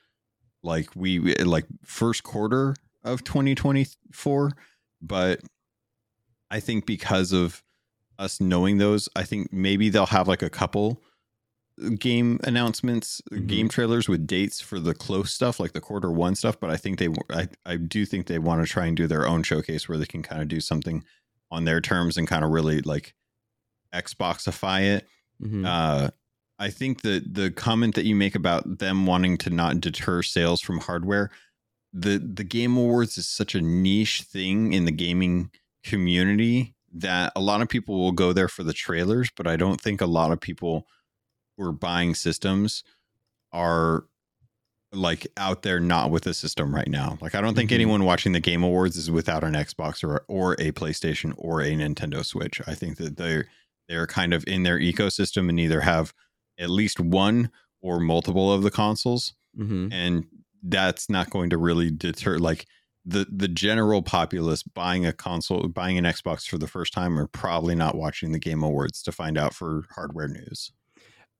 [0.63, 4.51] like we like first quarter of 2024,
[5.01, 5.41] but
[6.49, 7.63] I think because of
[8.17, 11.01] us knowing those, I think maybe they'll have like a couple
[11.99, 13.47] game announcements, Mhm.
[13.47, 16.57] game trailers with dates for the close stuff, like the quarter one stuff.
[16.59, 19.27] But I think they, I, I do think they want to try and do their
[19.27, 21.03] own showcase where they can kind of do something
[21.51, 23.13] on their terms and kind of really like
[23.93, 25.07] Xboxify it.
[25.41, 26.09] hmm Uh,
[26.57, 30.61] I think that the comment that you make about them wanting to not deter sales
[30.61, 31.29] from hardware,
[31.93, 35.51] the the Game Awards is such a niche thing in the gaming
[35.83, 39.81] community that a lot of people will go there for the trailers, but I don't
[39.81, 40.87] think a lot of people
[41.57, 42.83] who are buying systems
[43.51, 44.05] are
[44.93, 47.17] like out there not with a system right now.
[47.21, 47.75] Like I don't think Mhm.
[47.75, 51.71] anyone watching the Game Awards is without an Xbox or or a PlayStation or a
[51.71, 52.61] Nintendo Switch.
[52.65, 53.47] I think that they're
[53.89, 56.13] they're kind of in their ecosystem and either have
[56.59, 57.49] at least one
[57.81, 60.25] or multiple of the consoles hmm and
[60.67, 62.65] that's not going to really deter like
[63.05, 67.27] the the general populace buying a console buying an Xbox for the first time are
[67.27, 70.71] probably not watching the Game Awards to find out for hardware news.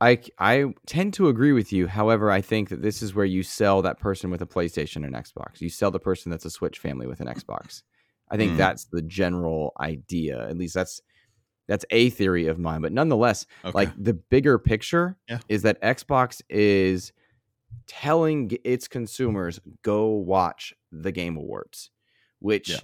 [0.01, 1.87] I I tend to agree with you.
[1.87, 5.15] However, I think that this is where you sell that person with a PlayStation and
[5.15, 5.61] Xbox.
[5.61, 7.81] You sell the person that's a Switch family with an Xbox.
[8.29, 8.57] I think Mm.
[8.57, 10.47] that's the general idea.
[10.47, 11.01] At least that's
[11.67, 12.81] that's a theory of mine.
[12.81, 13.73] But nonetheless, Okay.
[13.73, 15.39] like the bigger picture Yeah.
[15.49, 17.11] is that Xbox is
[17.87, 21.91] telling its consumers go watch the Game Awards,
[22.39, 22.79] which Yeah.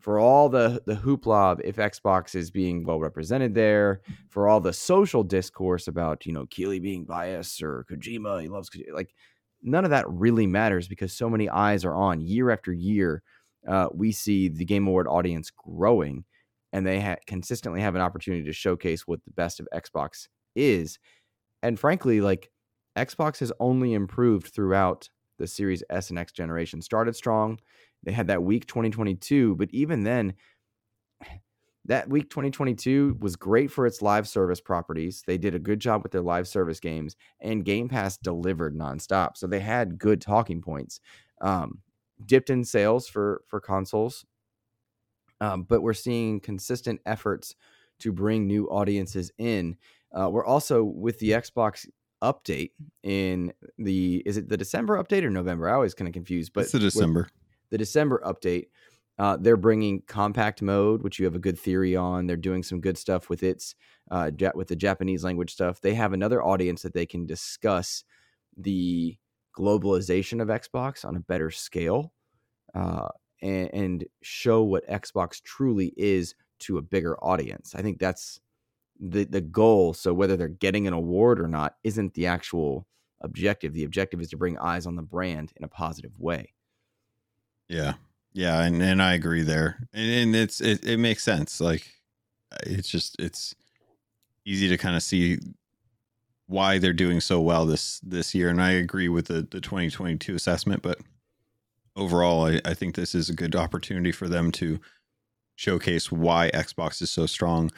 [0.00, 4.72] for all the the hoopla if Xbox is being well represented there, for all the
[4.72, 9.14] social discourse about you know Keighley being biased or Kojima he loves Kojima, like
[9.62, 13.22] none of that really matters because so many eyes are on year after year.
[13.66, 16.24] Uh, we see the Game Award audience growing,
[16.76, 20.98] and they ha- consistently have an opportunity to showcase what the best of Xbox is.
[21.62, 22.50] And frankly, like
[22.98, 25.08] Xbox has only improved throughout
[25.38, 26.82] the Series S and X generation.
[26.82, 27.58] Started strong.
[28.02, 30.34] They had that week 2022, but even then,
[31.86, 35.22] that week 2022 was great for its live service properties.
[35.26, 39.38] They did a good job with their live service games, and Game Pass delivered nonstop.
[39.38, 41.00] So they had good talking points.
[41.40, 41.78] Um,
[42.26, 44.26] dipped in sales for for consoles,
[45.40, 47.54] um, but we're seeing consistent efforts
[48.00, 49.76] to bring new audiences in.
[50.12, 51.86] Uh, we're also with the Xbox
[52.22, 52.70] update
[53.02, 55.68] in the is it the December update or November?
[55.68, 57.28] I always kind of confused, but it's the December.
[57.70, 58.66] the December update,
[59.18, 62.26] Uh, they're bringing compact mode, which you have a good theory on.
[62.26, 63.74] They're doing some good stuff with its
[64.10, 65.80] uh, with the Japanese language stuff.
[65.80, 68.04] They have another audience that they can discuss
[68.56, 69.16] the
[69.56, 72.12] globalization of Xbox on a better scale
[72.74, 73.08] uh,
[73.42, 77.74] and, and show what Xbox truly is to a bigger audience.
[77.74, 78.40] I think that's
[78.98, 79.94] the the goal.
[79.94, 82.86] So whether they're getting an award or not isn't the actual
[83.20, 83.72] objective.
[83.72, 86.52] The objective is to bring eyes on the brand in a positive way.
[87.68, 87.94] Yeah.
[88.32, 89.88] Yeah, and, and I agree there.
[89.94, 91.60] And, and it's it, it makes sense.
[91.60, 91.86] Like
[92.64, 93.54] it's just it's
[94.44, 95.38] easy to kind of see
[96.46, 98.50] why they're doing so well this this year.
[98.50, 100.98] And I agree with the the 2022 assessment, but
[101.96, 104.78] overall I, I think this is a good opportunity for them to
[105.56, 107.70] showcase why Xbox is so strong.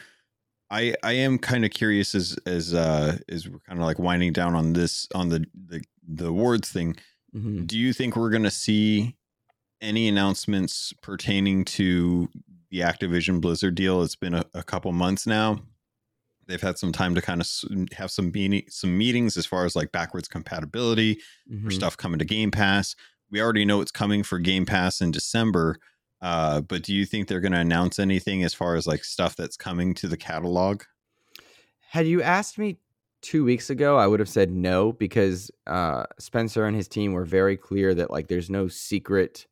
[0.69, 4.33] I I am kind of curious as as uh as we're kind of like winding
[4.33, 6.95] down on this on the the the awards thing.
[7.35, 7.65] Mm-hmm.
[7.65, 9.15] Do you think we're going to see
[9.81, 12.29] any announcements pertaining to
[12.71, 14.01] the Activision Blizzard deal?
[14.01, 15.59] It's been a, a couple months now.
[16.47, 17.47] They've had some time to kind of
[17.93, 21.63] have some meeting, some meetings as far as like backwards compatibility mm-hmm.
[21.63, 22.95] for stuff coming to Game Pass.
[23.31, 25.77] We already know it's coming for Game Pass in December.
[26.21, 29.35] Uh, but do you think they're going to announce anything as far as like stuff
[29.35, 30.83] that's coming to the catalog?
[31.79, 32.77] Had you asked me
[33.21, 37.25] two weeks ago, I would have said no because uh, Spencer and his team were
[37.25, 39.47] very clear that like there's no secret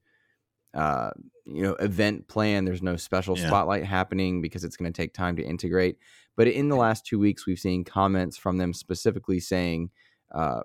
[0.73, 1.11] uh,
[1.45, 3.47] you know event plan there's no special yeah.
[3.47, 5.97] spotlight happening because it's going to take time to integrate
[6.35, 9.89] but in the last two weeks we've seen comments from them specifically saying
[10.35, 10.61] uh,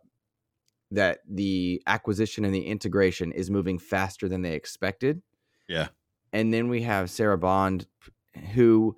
[0.92, 5.22] that the acquisition and the integration is moving faster than they expected.
[5.68, 5.88] Yeah.
[6.32, 7.86] And then we have sarah bond
[8.54, 8.96] who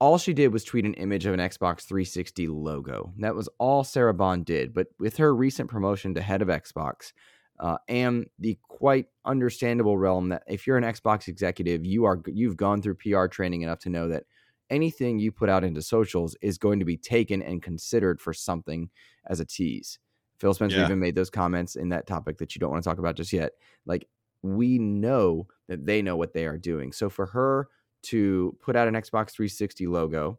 [0.00, 3.12] all she did was tweet an image of an xbox 360 logo.
[3.18, 4.72] That was all sarah bond did.
[4.72, 7.12] But with her recent promotion to head of xbox
[7.60, 12.56] uh, and the quite understandable realm that if you're an Xbox executive, you are you've
[12.56, 14.24] gone through PR training enough to know that
[14.70, 18.90] anything you put out into socials is going to be taken and considered for something
[19.26, 19.98] as a tease.
[20.38, 20.84] Phil Spencer yeah.
[20.84, 23.32] even made those comments in that topic that you don't want to talk about just
[23.32, 23.52] yet.
[23.86, 24.06] Like
[24.42, 26.92] we know that they know what they are doing.
[26.92, 27.68] So for her
[28.04, 30.38] to put out an Xbox 360 logo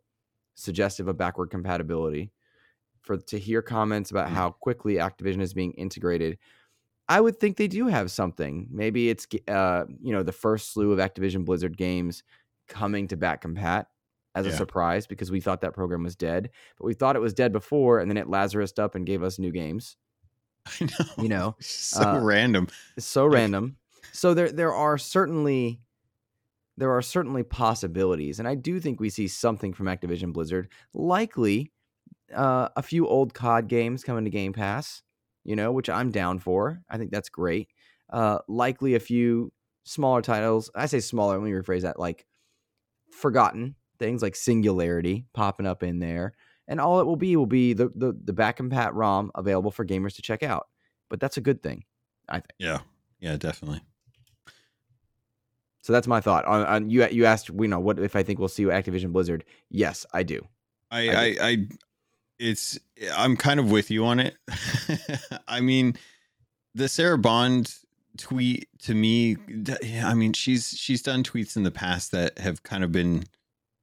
[0.55, 2.31] suggestive of backward compatibility,
[3.01, 4.31] for to hear comments about mm.
[4.31, 6.37] how quickly Activision is being integrated
[7.09, 8.67] I would think they do have something.
[8.71, 12.23] Maybe it's uh, you know the first slew of Activision Blizzard games
[12.67, 13.87] coming to back compat
[14.35, 14.53] as yeah.
[14.53, 17.51] a surprise because we thought that program was dead, but we thought it was dead
[17.51, 19.97] before, and then it Lazarus up and gave us new games.
[20.81, 23.77] I know, you know, so uh, random, so random.
[24.11, 25.81] So there there are certainly
[26.77, 30.69] there are certainly possibilities, and I do think we see something from Activision Blizzard.
[30.93, 31.71] Likely,
[32.33, 35.03] uh, a few old COD games coming to Game Pass
[35.43, 36.81] you know, which I'm down for.
[36.89, 37.69] I think that's great.
[38.11, 39.51] Uh, likely a few
[39.83, 40.69] smaller titles.
[40.75, 41.37] I say smaller.
[41.37, 41.99] Let me rephrase that.
[41.99, 42.25] Like
[43.11, 46.33] forgotten things like Singularity popping up in there,
[46.67, 49.85] and all it will be will be the the, the back compat ROM available for
[49.85, 50.67] gamers to check out.
[51.09, 51.83] But that's a good thing,
[52.27, 52.53] I think.
[52.57, 52.79] Yeah,
[53.19, 53.81] yeah, definitely.
[55.81, 57.07] So that's my thought on, on you.
[57.07, 59.43] You asked, you know, what if I think we'll see Activision Blizzard?
[59.69, 60.47] Yes, I do.
[60.91, 61.67] I I, I, I
[62.39, 62.79] it's
[63.15, 64.35] I'm kind of with you on it.
[65.47, 65.95] I mean,
[66.73, 67.73] the Sarah Bond
[68.17, 69.37] tweet to me,
[70.03, 73.23] I mean, she's she's done tweets in the past that have kind of been,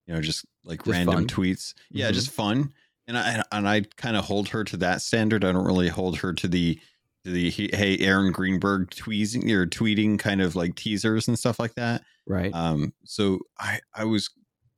[0.07, 1.27] you know, just like just random fun.
[1.27, 1.75] tweets.
[1.91, 2.15] Yeah, mm-hmm.
[2.15, 2.73] just fun.
[3.09, 5.45] And I and I kind of hold her to that standard.
[5.45, 6.79] I don't really hold her to the
[7.25, 11.75] to the hey Aaron Greenberg tweezing or tweeting kind of like teasers and stuff like
[11.75, 12.03] that.
[12.27, 12.53] Right.
[12.55, 12.93] Um.
[13.05, 14.31] So I I was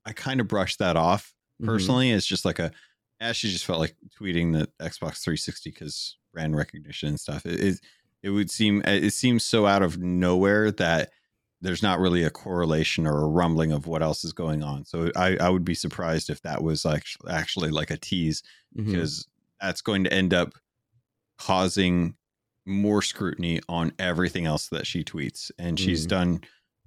[0.05, 1.71] I kind of brushed that off mm-hmm.
[1.71, 2.09] personally.
[2.09, 2.17] Mm-hmm.
[2.17, 2.71] It's just like a
[3.21, 7.45] Ashley just felt like tweeting the Xbox 360 because brand recognition and stuff.
[7.47, 7.81] It, it,
[8.23, 11.11] it would seem it seems so out of nowhere that
[11.61, 14.85] there's not really a correlation or a rumbling of what else is going on.
[14.85, 18.42] So I, I would be surprised if that was like actually like a tease
[18.77, 18.90] mm-hmm.
[18.90, 19.27] because
[19.61, 20.53] that's going to end up
[21.38, 22.14] causing
[22.64, 25.51] more scrutiny on everything else that she tweets.
[25.59, 26.11] And she's mm.
[26.11, 26.40] done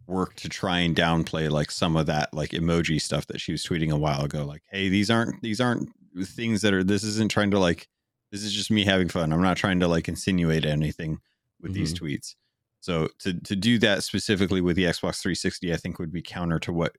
[0.07, 3.63] work to try and downplay like some of that like emoji stuff that she was
[3.65, 4.45] tweeting a while ago.
[4.45, 5.89] Like, hey, these aren't these aren't
[6.23, 7.87] things that are this isn't trying to like
[8.31, 9.33] this is just me having fun.
[9.33, 11.19] I'm not trying to like insinuate anything
[11.59, 11.79] with mm-hmm.
[11.79, 12.35] these tweets.
[12.81, 16.59] So to to do that specifically with the Xbox 360, I think would be counter
[16.59, 16.95] to what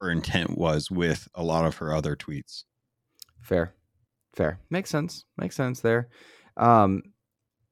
[0.00, 2.64] her intent was with a lot of her other tweets.
[3.40, 3.74] Fair,
[4.34, 5.24] fair, makes sense.
[5.36, 6.08] Makes sense there.
[6.56, 7.02] Um,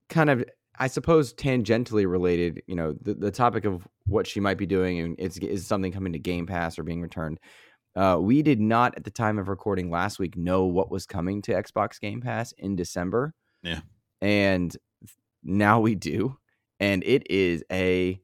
[0.08, 0.44] kind of,
[0.78, 2.62] I suppose, tangentially related.
[2.66, 5.92] You know, the the topic of what she might be doing and it's is something
[5.92, 7.40] coming to Game Pass or being returned.
[7.96, 11.40] Uh, we did not at the time of recording last week know what was coming
[11.40, 13.32] to Xbox Game Pass in December.
[13.62, 13.80] Yeah.
[14.20, 14.76] And
[15.42, 16.36] now we do.
[16.80, 18.20] And it is a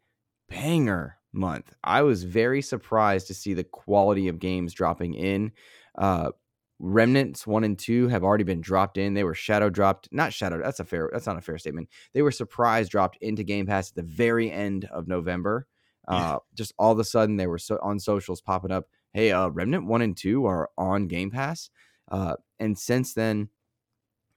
[0.49, 1.73] banger, month.
[1.83, 5.53] I was very surprised to see the quality of games dropping in.
[5.97, 6.31] Uh,
[6.79, 9.15] Remnants one and two have already been dropped in.
[9.15, 10.61] They were shadow dropped, not shadow.
[10.61, 11.11] That's a fair.
[11.13, 11.89] That's not a fair statement.
[12.13, 15.69] They were surprise dropped into Game Pass at the very end of November.
[16.09, 16.37] Uh, yeah.
[16.55, 18.89] Just all of a sudden, they were so on socials popping up.
[19.13, 21.71] Hey, uh, Remnant one and two are on Game Pass.
[22.11, 23.49] Uh, and since then,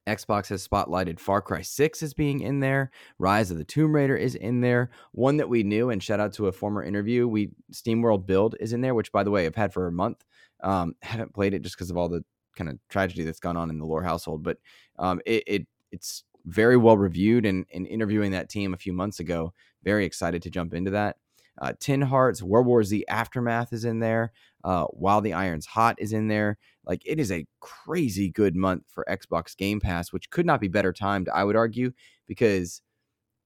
[0.07, 2.91] Xbox has spotlighted Far Cry 6 as being in there.
[3.17, 4.91] Rise of the Tomb Raider is in there.
[5.13, 8.73] One that we knew, and shout out to a former interview, we SteamWorld Build is
[8.73, 10.23] in there, which by the way, I've had for a month.
[10.61, 12.23] Um, haven't played it just because of all the
[12.55, 14.57] kind of tragedy that's gone on in the Lohr household, but
[14.97, 17.45] um, it, it, it's very well reviewed.
[17.45, 21.17] And in interviewing that team a few months ago, very excited to jump into that.
[21.61, 24.33] Uh, Tin Hearts, World War Z Aftermath is in there.
[24.65, 26.57] Uh, While the Iron's Hot is in there.
[26.85, 30.67] Like it is a crazy good month for Xbox Game Pass, which could not be
[30.67, 31.91] better timed, I would argue,
[32.27, 32.81] because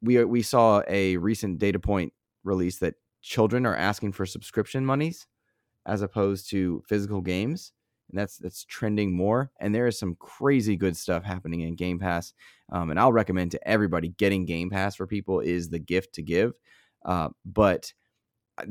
[0.01, 5.27] we we saw a recent data point release that children are asking for subscription monies
[5.85, 7.73] as opposed to physical games
[8.09, 11.99] and that's that's trending more and there is some crazy good stuff happening in game
[11.99, 12.33] pass
[12.71, 16.21] um, and i'll recommend to everybody getting game pass for people is the gift to
[16.21, 16.53] give
[17.05, 17.93] uh, but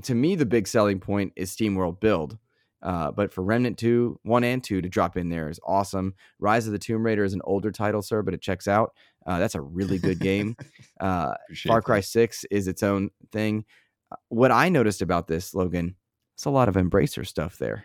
[0.02, 2.38] to me the big selling point is Steam World build
[2.82, 6.14] uh, but for Remnant 2, 1 and 2 to drop in there is awesome.
[6.38, 8.94] Rise of the Tomb Raider is an older title, sir, but it checks out.
[9.26, 10.56] Uh, that's a really good game.
[11.00, 11.32] Uh,
[11.64, 12.06] Far Cry that.
[12.06, 13.64] 6 is its own thing.
[14.10, 15.94] Uh, what I noticed about this, Logun,
[16.34, 17.84] it's a lot of Embracer stuff there.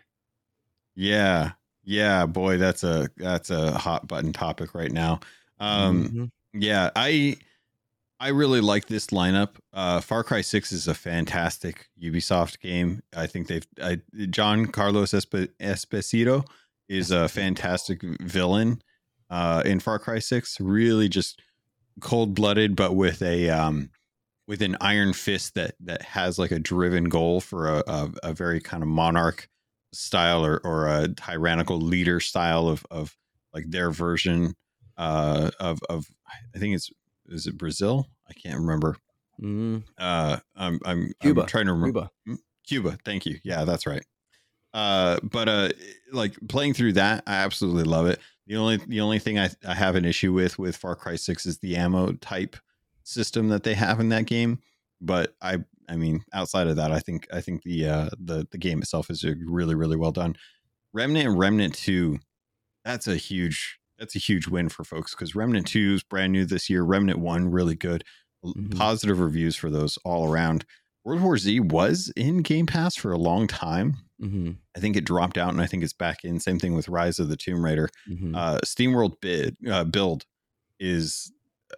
[0.96, 1.52] Yeah.
[1.84, 5.20] Yeah, boy, that's a that's a hot button topic right now.
[5.60, 6.60] Um mm-hmm.
[6.60, 7.38] yeah, I
[8.24, 9.50] I really like this lineup.
[9.74, 13.02] Uh, Far Cry Six is a fantastic Ubisoft game.
[13.14, 16.46] I think they've I, Giancarlo Esp- Esposito
[16.88, 18.82] is a fantastic villain
[19.30, 20.58] uh, in Far Cry Six.
[20.62, 21.42] Really, just
[22.00, 23.90] cold blooded, but with a um,
[24.48, 28.34] with an iron fist that that has like a driven goal for a, a, a
[28.34, 29.50] very kind of monarch
[29.92, 33.18] style or, or a tyrannical leader style of of
[33.54, 34.56] like their version
[34.96, 36.06] uh, of of
[36.56, 36.90] I think it's
[37.28, 38.08] is it Brazil?
[38.36, 38.96] I can't remember.
[39.41, 39.84] Mm.
[39.98, 41.41] Uh, I'm I'm Cuba.
[41.41, 42.02] I'm trying to remember.
[42.02, 42.12] Cuba.
[42.26, 42.36] Hmm?
[42.65, 42.98] Cuba.
[43.04, 43.39] Thank you.
[43.43, 44.04] Yeah, that's right.
[44.74, 45.69] Uh, but uh,
[46.12, 48.19] like playing through that, I absolutely love it.
[48.48, 51.46] The only the only thing I, I have an issue with with Far Cry Six
[51.46, 52.56] is the ammo type
[53.04, 54.60] system that they have in that game.
[55.02, 55.58] But I
[55.89, 59.10] I mean, outside of that, I think I think the uh, the the game itself
[59.10, 60.36] is really really well done.
[60.91, 62.19] Remnant and Remnant Two,
[62.84, 66.46] that's a huge that's a huge win for folks because Remnant 2 is brand new
[66.46, 66.84] this year.
[66.84, 68.04] Remnant 1, really good.
[68.43, 68.77] Mm-hmm.
[68.77, 70.65] Positive reviews for those all around.
[71.03, 73.97] World War Z was in Game Pass for a long time.
[74.21, 74.51] Mm-hmm.
[74.75, 76.39] I think it dropped out and I think it's back in.
[76.39, 77.89] Same thing with Rise of the Tomb Raider.
[78.10, 78.36] Mm-hmm.
[78.36, 80.25] Uh, SteamWorld bid, uh, build
[80.79, 81.32] is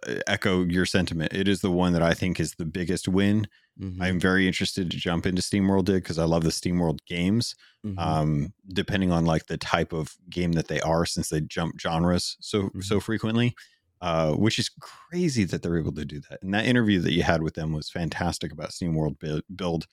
[0.06, 1.32] uh, echo your sentiment.
[1.32, 3.48] It is the one that I think is the biggest win
[3.80, 4.02] Mm-hmm.
[4.02, 7.54] I'm very interested to jump into SteamWorld Dig because I love the SteamWorld games.
[7.84, 7.98] Mm-hmm.
[7.98, 12.36] Um, depending on like the type of game that they are, since they jump genres
[12.40, 12.80] so mm-hmm.
[12.80, 13.54] so frequently,
[14.00, 16.42] uh, which is crazy that they're able to do that.
[16.42, 19.16] And that interview that you had with them was fantastic about SteamWorld
[19.54, 19.86] Build.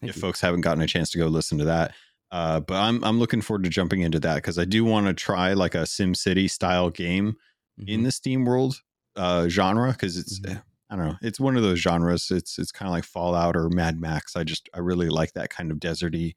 [0.00, 0.20] Thank if you.
[0.20, 1.94] folks haven't gotten a chance to go listen to that,
[2.30, 5.14] uh, but I'm I'm looking forward to jumping into that because I do want to
[5.14, 7.36] try like a Sim City style game
[7.78, 8.02] in mm-hmm.
[8.04, 8.76] the SteamWorld
[9.16, 10.58] uh, genre because it's mm-hmm.
[10.90, 11.16] I don't know.
[11.22, 12.30] It's one of those genres.
[12.30, 14.36] It's it's kind of like Fallout or Mad Max.
[14.36, 16.34] I just I really like that kind of deserty,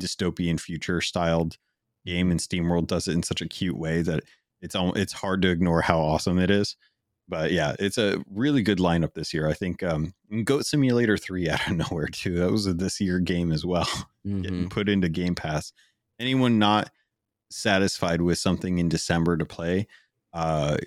[0.00, 1.58] dystopian future styled
[2.04, 2.30] game.
[2.30, 4.24] And SteamWorld does it in such a cute way that
[4.64, 6.76] it's it's hard to ignore how awesome it is.
[7.28, 9.48] But yeah, it's a really good lineup this year.
[9.48, 12.38] I think um, Goat Simulator three out of nowhere too.
[12.38, 13.84] That was a this year game as well,
[14.26, 14.42] mm-hmm.
[14.42, 15.72] getting put into Game Pass.
[16.18, 16.90] Anyone not
[17.50, 19.86] satisfied with something in December to play,
[20.32, 20.78] uh,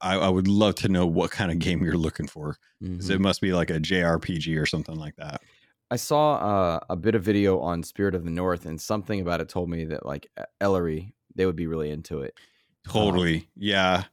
[0.00, 2.56] I, I, would love to know what kind of game you're looking for.
[2.82, 3.10] Mm-hmm.
[3.10, 5.42] It must be like a JRPG or something like that.
[5.90, 9.42] I saw uh, a bit of video on Spirit of the North, and something about
[9.42, 10.26] it told me that like
[10.60, 12.34] Ellery, they would be really into it.
[12.88, 14.04] Totally, um, yeah.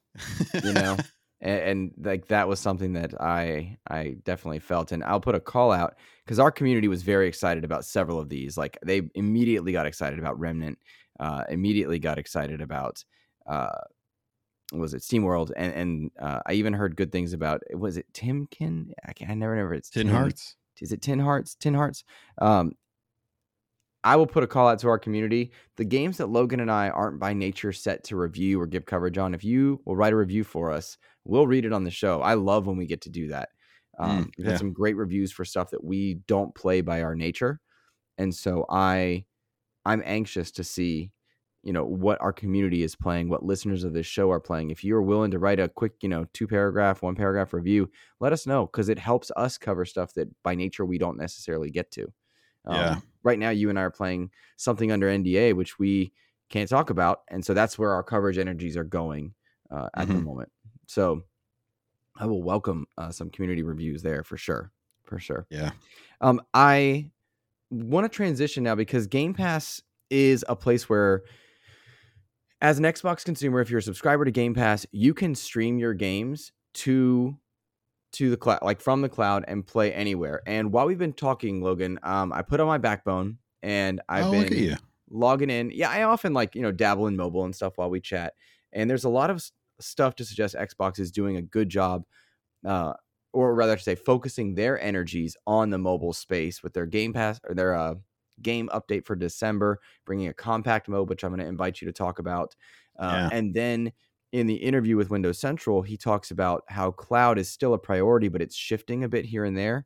[0.64, 0.98] you know,
[1.42, 5.40] and, and, like that was something that I I definitely felt, and I'll put a
[5.40, 8.58] call out because our community was very excited about several of these.
[8.58, 10.78] Like they immediately got excited about Remnant,
[11.20, 13.04] uh, immediately got excited about.
[13.48, 13.70] Uh,
[14.72, 17.64] was it SteamWorld, and and uh, I even heard good things about.
[17.74, 18.92] Was it Timkin?
[19.06, 19.74] I, can, I never remember.
[19.74, 20.56] It's Tin Hearts.
[20.82, 21.56] Is it Tin Hearts?
[21.56, 22.04] Tin Hearts.
[22.40, 22.74] Um,
[24.04, 25.52] I will put a call out to our community.
[25.76, 29.18] The games that Logun and I aren't by nature set to review or give coverage
[29.18, 32.22] on, if you will write a review for us, we'll read it on the show.
[32.22, 33.50] I love when we get to do that.
[34.00, 34.52] Um, mm, we've yeah.
[34.52, 37.60] had some great reviews for stuff that we don't play by our nature,
[38.18, 39.26] and so I,
[39.86, 41.12] I'm anxious to see
[41.62, 44.82] you know what our community is playing what listeners of this show are playing if
[44.82, 47.90] you're willing to write a quick you know two paragraph one paragraph review
[48.22, 51.70] let us know because it helps us cover stuff that by nature we don't necessarily
[51.70, 52.04] get to
[52.66, 56.12] um, yeah right now you and i are playing something under nda which we
[56.50, 59.34] can't talk about and so that's where our coverage energies are going
[59.72, 60.18] uh, at mm-hmm.
[60.18, 60.52] the moment.
[60.88, 61.24] So
[62.18, 64.72] i will welcome uh, some community reviews there for sure
[65.04, 65.46] for sure.
[65.50, 65.72] Yeah.
[66.22, 67.10] Um i
[67.70, 71.24] want to transition now because game pass is a place where
[72.62, 75.94] as an Xbox consumer, if you're a subscriber to Game Pass, you can stream your
[75.94, 77.38] games to
[78.14, 80.42] to the cloud, like from the cloud, and play anywhere.
[80.46, 84.32] And while we've been talking, Logun, um, I put on my backbone and I've oh,
[84.32, 84.78] been
[85.10, 85.72] logging in.
[85.72, 88.34] Yeah, I often like you know dabble in mobile and stuff while we chat.
[88.74, 89.44] And there's a lot of
[89.80, 92.04] stuff to suggest Xbox is doing a good job,
[92.66, 92.94] uh,
[93.34, 97.40] or rather to say, focusing their energies on the mobile space with their Game Pass
[97.48, 97.96] or their uh,
[98.42, 101.94] game update for December, bringing a compact mode, which I'm going to invite you to
[101.94, 102.56] talk about.
[102.98, 103.38] Uh, yeah.
[103.38, 103.92] And then
[104.32, 108.28] in the interview with Windows Central, he talks about how cloud is still a priority,
[108.28, 109.86] but it's shifting a bit here and there.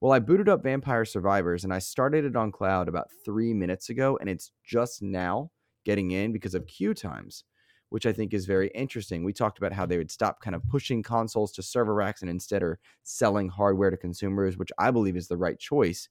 [0.00, 3.88] Well, I booted up Vampire Survivors and I started it on cloud about three minutes
[3.88, 5.50] ago, and it's just now
[5.84, 7.44] getting in because of queue times,
[7.90, 9.24] which I think is very interesting.
[9.24, 12.30] We talked about how they would stop kind of pushing consoles to server racks and
[12.30, 16.08] instead are selling hardware to consumers, which I believe is the right choice.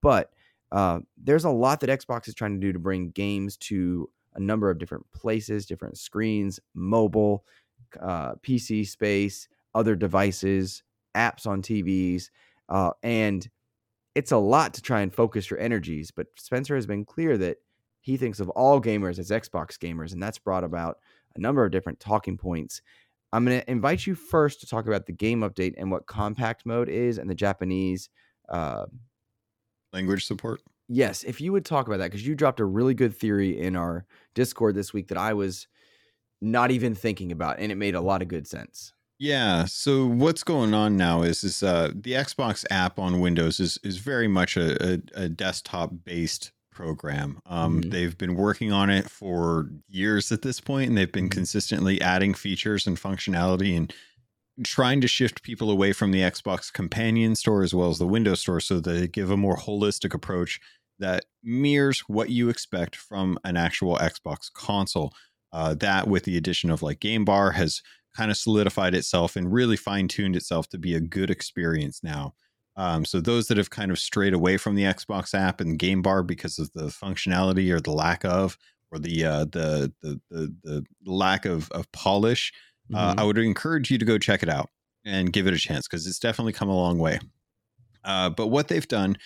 [0.00, 0.30] But
[0.72, 4.40] uh, there's a lot that Xbox is trying to do to bring games to a
[4.40, 7.44] number of different places, different screens, mobile,
[8.00, 10.82] uh, PC space, other devices,
[11.14, 12.30] apps on TVs,
[12.68, 13.48] uh, and
[14.14, 16.10] it's a lot to try and focus your energies.
[16.10, 17.58] But Spencer has been clear that
[18.00, 20.98] he thinks of all gamers as Xbox gamers, and that's brought about
[21.34, 22.80] a number of different talking points.
[23.32, 26.64] I'm going to invite you first to talk about the game update and what compact
[26.64, 28.08] mode is and the Japanese
[28.48, 28.86] uh,
[29.92, 30.60] language support?
[30.88, 33.74] Yes, if you would talk about that because you dropped a really good theory in
[33.76, 35.66] our Discord this week that I was
[36.40, 38.92] not even thinking about, and it made a lot of good sense.
[39.18, 39.64] Yeah.
[39.64, 43.96] So what's going on now is is uh, the Xbox app on Windows is is
[43.98, 47.40] very much a, a, a desktop based program.
[47.46, 47.90] Um, mm-hmm.
[47.90, 51.38] They've been working on it for years at this point, and they've been mm-hmm.
[51.38, 53.92] consistently adding features and functionality and
[54.64, 58.40] trying to shift people away from the Xbox companion store as well as the Windows
[58.40, 60.60] store so they give a more holistic approach
[60.98, 65.12] that mirrors what you expect from an actual Xbox console.
[65.52, 67.82] Uh, that, with the addition of like Game Bar, has
[68.16, 72.34] kind of solidified itself and really fine tuned itself to be a good experience now.
[72.76, 76.02] Um, so those that have kind of strayed away from the Xbox app and Game
[76.02, 78.58] Bar because of the functionality or the lack of,
[78.90, 82.52] or the uh, the, the the the lack of of polish,
[82.94, 83.20] uh, mm-hmm.
[83.20, 84.70] I would encourage you to go check it out
[85.04, 87.20] and give it a chance because it's definitely come a long way.
[88.04, 89.16] Uh, but what they've done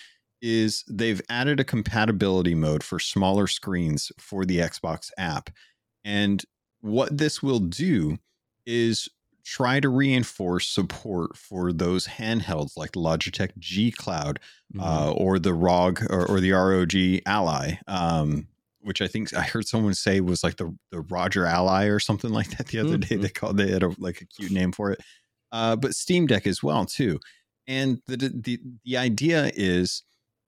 [0.43, 5.51] is they've added a compatibility mode for smaller screens for the Xbox app.
[6.05, 6.43] And
[6.81, 8.19] what this will do
[8.65, 9.09] is
[9.45, 14.39] try to reinforce support for those handhelds like Logitech G Cloud
[14.75, 14.81] mm-hmm.
[14.81, 16.93] uh, or the ROG or, or, the ROG
[17.27, 17.79] Ally.
[17.87, 18.47] Um,
[18.81, 22.31] which I think I heard someone say was like the the Roger Ally or something
[22.31, 23.15] like that the other mm-hmm.
[23.15, 23.17] day.
[23.17, 25.01] They called they had a like a cute name for it.
[25.53, 27.19] Uh, but Steam Deck as well too.
[27.67, 30.03] And the the the idea is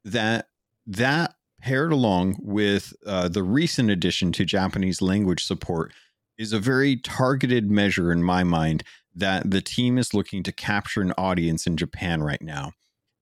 [0.04, 0.46] that
[0.86, 5.92] that paired along with uh, the recent addition to Japanese language support
[6.36, 8.82] is a very targeted measure in my mind
[9.14, 12.72] that the team is looking to capture an audience in Japan right now.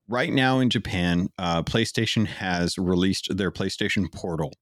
[0.09, 4.53] Right now in Japan, uh, PlayStation has released their PlayStation Portal,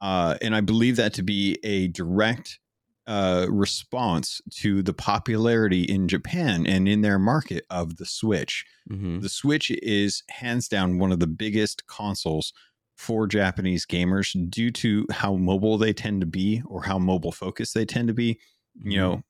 [0.00, 2.58] uh, and I believe that to be a direct
[3.06, 8.66] uh, response to the popularity in Japan and in their market of the Switch.
[8.90, 9.20] Mm-hmm.
[9.20, 12.52] The Switch is hands down one of the biggest consoles
[12.96, 17.72] for Japanese gamers due to how mobile they tend to be or how mobile focused
[17.72, 18.34] they tend to be.
[18.78, 18.90] Mm-hmm.
[18.90, 19.22] You know,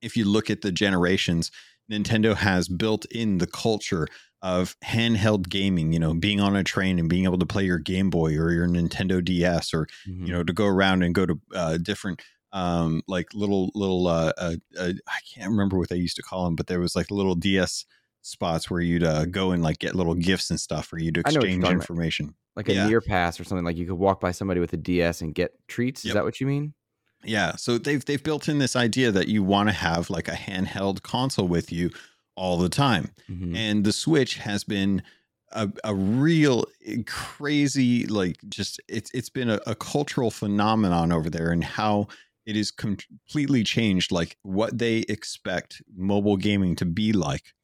[0.00, 1.50] if you look at the generations,
[1.90, 4.06] Nintendo has built in the culture
[4.42, 7.78] of handheld gaming, you know, being on a train and being able to play your
[7.78, 10.26] Game Boy or your Nintendo DS or, mm-hmm.
[10.26, 14.32] you know, to go around and go to uh, different um like little little uh,
[14.38, 17.10] uh, uh, I can't remember what they used to call them, but there was like
[17.10, 17.84] little DS
[18.22, 21.20] spots where you'd uh, go and like get little gifts and stuff for you to
[21.20, 22.26] exchange information.
[22.26, 22.34] About.
[22.56, 22.88] Like a yeah.
[22.88, 25.52] near pass or something like you could walk by somebody with a DS and get
[25.68, 26.04] treats.
[26.04, 26.10] Yep.
[26.10, 26.74] Is that what you mean?
[27.24, 30.32] Yeah, so they've they've built in this idea that you want to have like a
[30.32, 31.90] handheld console with you
[32.38, 33.10] all the time.
[33.30, 33.56] Mm-hmm.
[33.56, 35.02] And the Switch has been
[35.52, 41.28] a, a real eh, crazy, like just it's it's been a, a cultural phenomenon over
[41.28, 42.08] there and how
[42.46, 47.54] it is completely changed like what they expect mobile gaming to be like.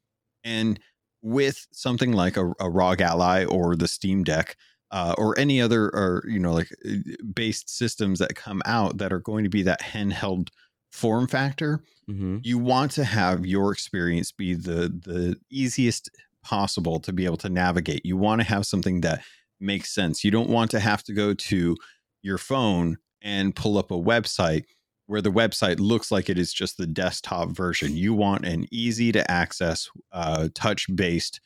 [0.43, 0.79] And
[1.23, 4.57] with something like a, a ROG Ally or the Steam Deck,
[4.91, 6.93] uh, or any other or you know like uh,
[7.35, 10.51] based systems that come out that are going to be that handheld
[10.95, 12.41] form factor Mm-hmm.
[12.43, 16.11] you want to have your experience be the the easiest
[16.43, 19.23] possible to be able to navigate you want to have something that
[19.59, 21.75] makes sense you don't want to have to go to
[22.21, 24.65] your phone and pull up a website
[25.07, 29.11] where the website looks like it is just the desktop version you want an easy
[29.11, 31.41] to access uh, touch based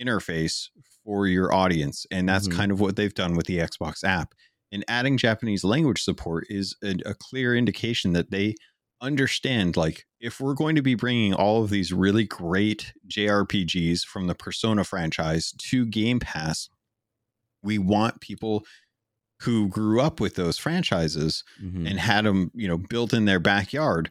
[0.00, 0.68] interface
[1.04, 2.56] for your audience and that's Mhm.
[2.56, 4.32] kind of what they've done with the xbox app
[4.72, 8.54] and adding japanese language support is a, a clear indication that they
[9.00, 14.26] understand like if we're going to be bringing all of these really great JRPGs from
[14.26, 16.68] the Persona franchise to Game Pass,
[17.62, 18.64] we want people
[19.42, 21.86] who grew up with those franchises Mm-hmm.
[21.86, 24.10] and had them, you know, built in their backyard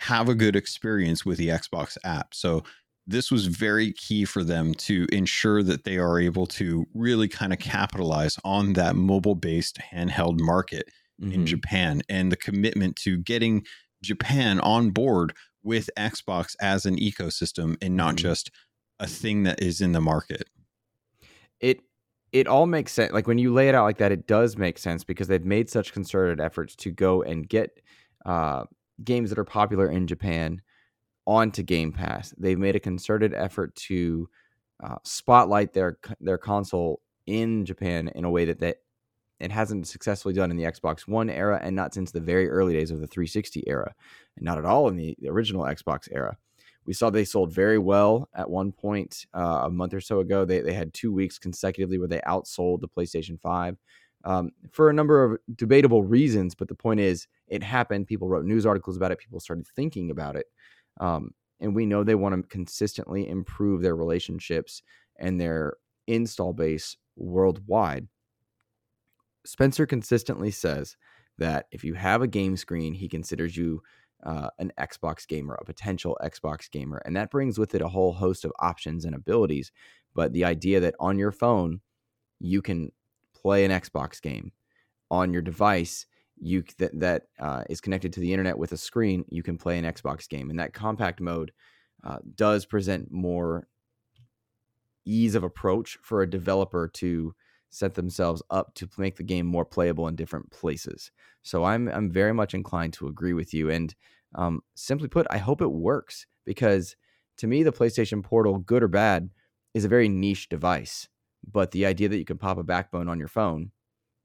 [0.00, 2.34] have a good experience with the Xbox app.
[2.34, 2.62] So
[3.06, 7.52] this was very key for them to ensure that they are able to really kind
[7.54, 11.46] of capitalize on that mobile-based handheld market in Mhm.
[11.46, 13.64] Japan and the commitment to getting
[14.06, 18.18] Japan on board with Xbox as an ecosystem and not Mhm.
[18.18, 18.50] just
[19.00, 20.48] a thing that is in the market.
[21.60, 21.80] it
[22.32, 23.12] it all makes sense.
[23.12, 25.70] Like when you lay it out like that, it does make sense because they've made
[25.70, 27.80] such concerted efforts to go and get
[28.26, 28.64] uh,
[29.04, 30.60] games that are popular in Japan
[31.26, 32.34] onto Game Pass.
[32.36, 34.28] They've made a concerted effort to
[34.82, 38.78] uh, spotlight their their console in Japan in a way that that
[39.40, 42.74] it hasn't successfully done in the Xbox One era, and not since the very early
[42.74, 43.94] days of the 360 era,
[44.36, 46.36] and not at all in the, original Xbox era.
[46.86, 50.44] We saw they sold very well at one point uh, a month or so ago.
[50.44, 53.76] They, they had two weeks consecutively where they outsold the PlayStation 5
[54.24, 56.54] um, for a number of debatable reasons.
[56.54, 58.06] But the point is, it happened.
[58.06, 59.18] People wrote news articles about it.
[59.18, 60.46] People started thinking about it.
[61.00, 64.82] Um, and we know they want to consistently improve their relationships
[65.18, 65.74] and their
[66.06, 68.06] install base worldwide.
[69.46, 70.96] Spencer consistently says
[71.38, 73.82] that if you have a game screen, he considers you
[74.24, 77.00] uh, an Xbox gamer, a potential Xbox gamer.
[77.04, 79.70] And that brings with it a whole host of options and abilities.
[80.14, 81.80] But the idea that on your phone,
[82.40, 82.90] you can
[83.34, 84.52] play an Xbox game
[85.10, 86.06] on your device,
[86.38, 89.78] you that that uh, is connected to the internet with a screen, you can play
[89.78, 91.52] an Xbox game, and that compact mode
[92.02, 93.68] uh, does present more
[95.04, 97.34] ease of approach for a developer to
[97.70, 101.10] set themselves up to make the game more playable in different places.
[101.42, 103.70] So I'm I'm very much inclined to agree with you.
[103.70, 103.94] And
[104.34, 106.96] um, simply put, I hope it works because
[107.38, 109.30] to me, the PlayStation Portal, good or bad,
[109.74, 111.08] is a very niche device.
[111.50, 113.70] But the idea that you can pop a backbone on your phone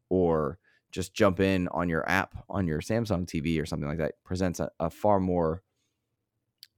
[0.10, 0.58] or
[0.92, 4.60] just jump in on your app on your Samsung TV or something like that presents
[4.60, 5.62] a, a far more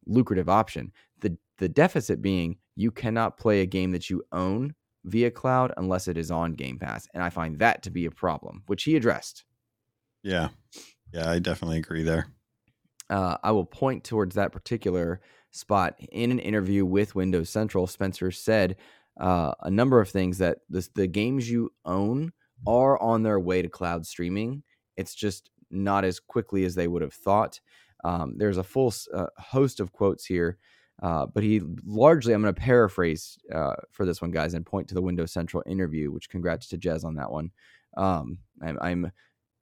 [0.05, 0.91] lucrative option.
[1.21, 4.75] The the deficit being you cannot play a game that you own
[5.05, 7.07] via cloud unless it is on Game Pass.
[7.13, 9.43] And I find that to be a problem, which he addressed.
[10.23, 10.49] Yeah.
[11.13, 12.27] Yeah, I definitely agree there.
[13.09, 17.85] Uh, I will point towards that particular spot in an interview with Windows Central.
[17.85, 18.77] Spencer said
[19.19, 22.31] uh, a number of things that this, the games you own
[22.65, 24.63] are on their way to cloud streaming.
[24.97, 27.59] It's just not as quickly as they would have thought.
[28.03, 30.57] Um, there's a full uh, host of quotes here,
[31.01, 34.87] uh, but he largely, I'm going to paraphrase uh, for this one, guys, and point
[34.89, 37.51] to the Windows Central interview, which congrats to Jez on that one.
[37.97, 39.11] Um, I'm, I'm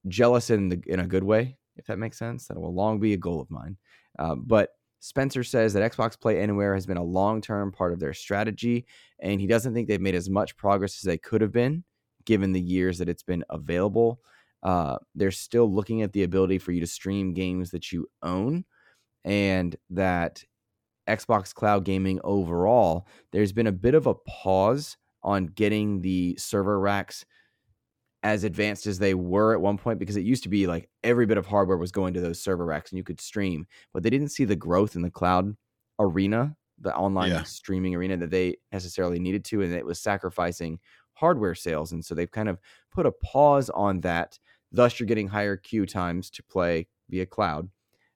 [0.08, 2.48] jealous in the in a good way, if that makes sense.
[2.48, 3.78] That will long be a goal of mine.
[4.20, 4.70] Uh, but
[5.00, 8.86] Spencer says that Xbox Play Anywhere has been a long term part of their strategy,
[9.20, 11.84] and he doesn't think they've made as much progress as they could have been
[12.26, 14.20] given the years that it's been available.
[14.62, 18.64] Uh, they're still looking at the ability for you to stream games that you own,
[19.26, 20.44] and that
[21.08, 26.80] Xbox Cloud Gaming overall, there's been a bit of a pause on getting the server
[26.80, 27.26] racks
[28.24, 31.26] as advanced as they were at one point because it used to be like every
[31.26, 34.10] bit of hardware was going to those server racks and you could stream, but they
[34.12, 35.56] didn't see the growth in the cloud
[36.00, 37.44] arena, the online Yeah.
[37.44, 40.80] streaming arena that they necessarily needed to, and it was sacrificing
[41.14, 41.92] hardware sales.
[41.92, 42.60] And so they've kind of
[42.92, 44.38] put a pause on that.
[44.72, 47.70] Thus, you're getting higher queue times to play via cloud.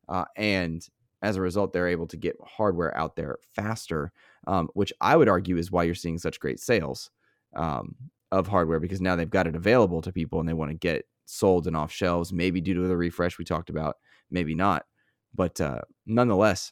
[0.07, 0.87] Uh, and
[1.25, 4.11] as a result, they're able to get hardware out there faster,
[4.45, 7.09] um, which I would argue is why you're seeing such great sales
[7.55, 7.95] um,
[8.31, 11.05] of hardware because now they've got it available to people and they want to get
[11.25, 12.31] sold and off shelves.
[12.31, 13.95] Maybe due to the refresh we talked about,
[14.29, 14.85] maybe not.
[15.33, 16.71] But uh, nonetheless,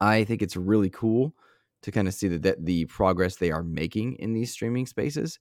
[0.00, 1.34] I think it's really cool
[1.82, 5.38] to kind of see that, that the progress they are making in these streaming spaces.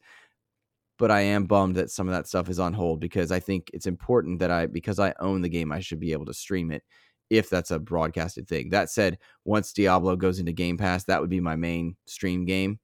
[1.00, 3.72] But I am bummed that some of that stuff is on hold because I think
[3.74, 6.72] it's important that I, because I own the game, I should be able to stream
[6.72, 6.84] it
[7.30, 8.70] if that's a broadcasted thing.
[8.70, 12.80] That said, once Diablo goes into Game Pass, that would be my main stream game.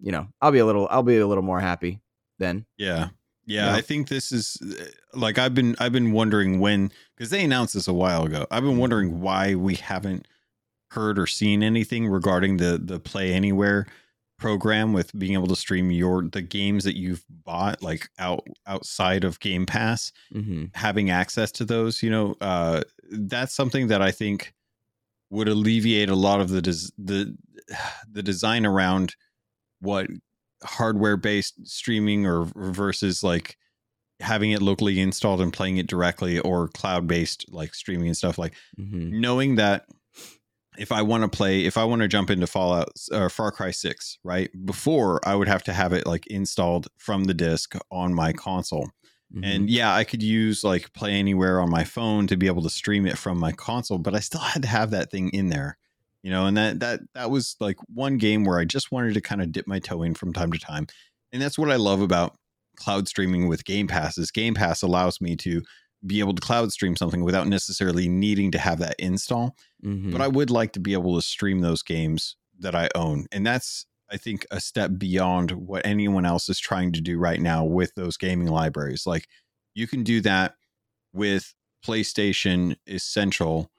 [0.00, 2.00] You know, I'll be a little, I'll be a little more happy.
[2.38, 2.66] then.
[2.76, 3.08] Yeah.
[3.44, 3.74] Yeah.
[3.74, 4.84] I think this is uh,
[5.18, 8.46] like I've been I've been wondering when because they announced this a while ago.
[8.50, 10.28] I've been wondering why we haven't
[10.90, 13.86] heard or seen anything regarding the the Play Anywhere
[14.42, 19.24] program with being able to stream your the games that you've bought like out outside
[19.24, 20.64] of Game Pass Mm-hmm.
[20.74, 24.52] having access to those you know uh that's something that i think
[25.30, 27.36] would alleviate a lot of the des- the
[28.10, 29.14] the design around
[29.80, 30.06] what
[30.64, 33.56] hardware based streaming or versus like
[34.20, 38.38] having it locally installed and playing it directly or cloud based like streaming and stuff
[38.38, 39.20] like Mm-hmm.
[39.20, 39.86] knowing that
[40.78, 43.70] if I want to play, if I want to jump into Fallout or Far Cry
[43.70, 44.50] 6, right?
[44.64, 48.90] Before I would have to have it like installed from the disc on my console.
[49.34, 49.44] Mm-hmm.
[49.44, 52.70] And yeah, I could use like Play Anywhere on my phone to be able to
[52.70, 55.78] stream it from my console, but I still had to have that thing in there.
[56.22, 59.20] You know, and that that that was like one game where I just wanted to
[59.20, 60.86] kind of dip my toe in from time to time.
[61.32, 62.36] And that's what I love about
[62.76, 65.62] cloud streaming with Game Pass is Game Pass allows me to
[66.06, 70.12] be able to cloud stream something without necessarily needing to have that install Mhm.
[70.12, 73.26] but I would like to be able to stream those games that I own.
[73.32, 77.40] And that's, I think, a step beyond what anyone else is trying to do right
[77.40, 79.06] now with those gaming libraries.
[79.06, 79.28] Like
[79.74, 80.54] you can do that
[81.12, 83.70] with PlayStation Essential,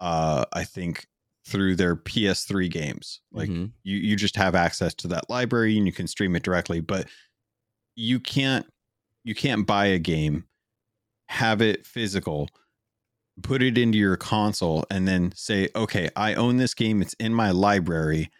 [0.00, 1.06] uh, I think,
[1.46, 3.20] through their PS3 games.
[3.32, 3.72] Like Mhm.
[3.82, 7.08] you, you just have access to that library and you can stream it directly, but
[7.96, 8.66] you can't
[9.22, 10.46] you can't buy a game,
[11.30, 12.48] have it physical,
[13.42, 17.00] put it into your console and then say, okay, I own this game.
[17.00, 18.30] It's in my library.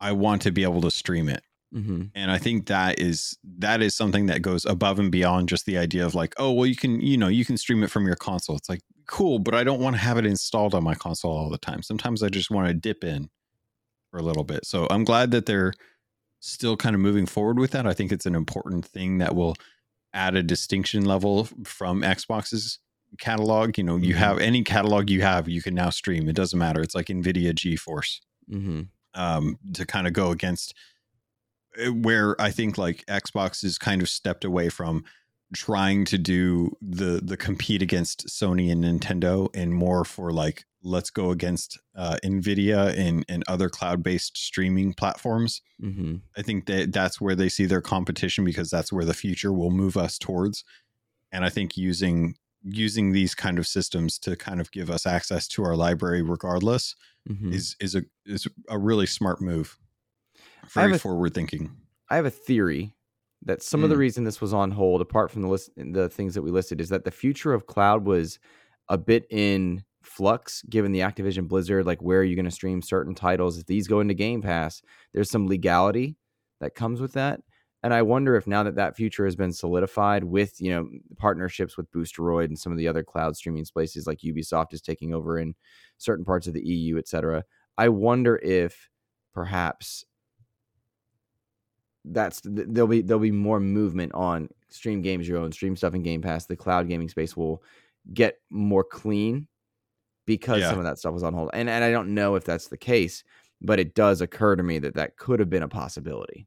[0.00, 1.42] I want to be able to stream it.
[1.74, 2.10] Mhm.
[2.14, 5.78] And I think that is that is something that goes above and beyond just the
[5.78, 8.16] idea of like, oh, well, you can, you know, you can stream it from your
[8.16, 8.56] console.
[8.56, 11.50] It's like, cool, but I don't want to have it installed on my console all
[11.50, 11.82] the time.
[11.82, 13.30] Sometimes I just want to dip in
[14.10, 14.66] for a little bit.
[14.66, 15.72] So I'm glad that they're
[16.40, 17.86] still kind of moving forward with that.
[17.86, 19.56] I think it's an important thing that will
[20.14, 22.78] add a distinction level from Xbox's
[23.18, 23.76] catalog.
[23.76, 24.18] You know, you Mhm.
[24.18, 26.28] have any catalog you have, you can now stream.
[26.28, 26.80] It doesn't matter.
[26.80, 28.88] It's like NVIDIA GeForce Mhm.
[29.14, 30.74] um, to kind of go against
[31.84, 35.04] uh, where I think like Xbox has kind of stepped away from
[35.52, 41.10] trying to do the the compete against Sony and Nintendo and more for like let's
[41.10, 45.62] go against uh, Nvidia and and other cloud based streaming platforms.
[45.82, 46.20] Mhm.
[46.36, 49.70] I think that that's where they see their competition because that's where the future will
[49.70, 50.62] move us towards.
[51.32, 55.46] And I think using using these kind of systems to kind of give us access
[55.48, 56.94] to our library regardless
[57.28, 57.52] Mhm.
[57.52, 59.78] is is a is a really smart move.
[60.72, 61.76] Very forward thinking.
[62.10, 62.94] I have a theory
[63.42, 63.98] that some of the Mm.
[63.98, 66.88] reason this was on hold, apart from the list, the things that we listed, is
[66.88, 68.38] that the future of cloud was
[68.88, 72.82] a bit in flux, given the Activision Blizzard, like where are you going to stream
[72.82, 73.58] certain titles?
[73.58, 74.82] If these go into Game Pass,
[75.12, 76.16] there's some legality
[76.60, 77.40] that comes with that,
[77.82, 80.88] and I wonder if now that that future has been solidified with you know
[81.18, 85.12] partnerships with Boosteroid and some of the other cloud streaming places like Ubisoft is taking
[85.12, 85.54] over in
[85.98, 87.44] certain parts of the EU, et cetera.
[87.76, 88.88] I wonder if
[89.32, 90.04] perhaps
[92.04, 96.02] that's there'll be there'll be more movement on stream games your own stream stuff in
[96.02, 97.62] game pass the cloud gaming space will
[98.12, 99.48] get more clean
[100.26, 100.70] because Yeah.
[100.70, 102.78] some of that stuff was on hold and, and i don't know if that's the
[102.78, 103.24] case
[103.60, 106.46] but it does occur to me that that could have been a possibility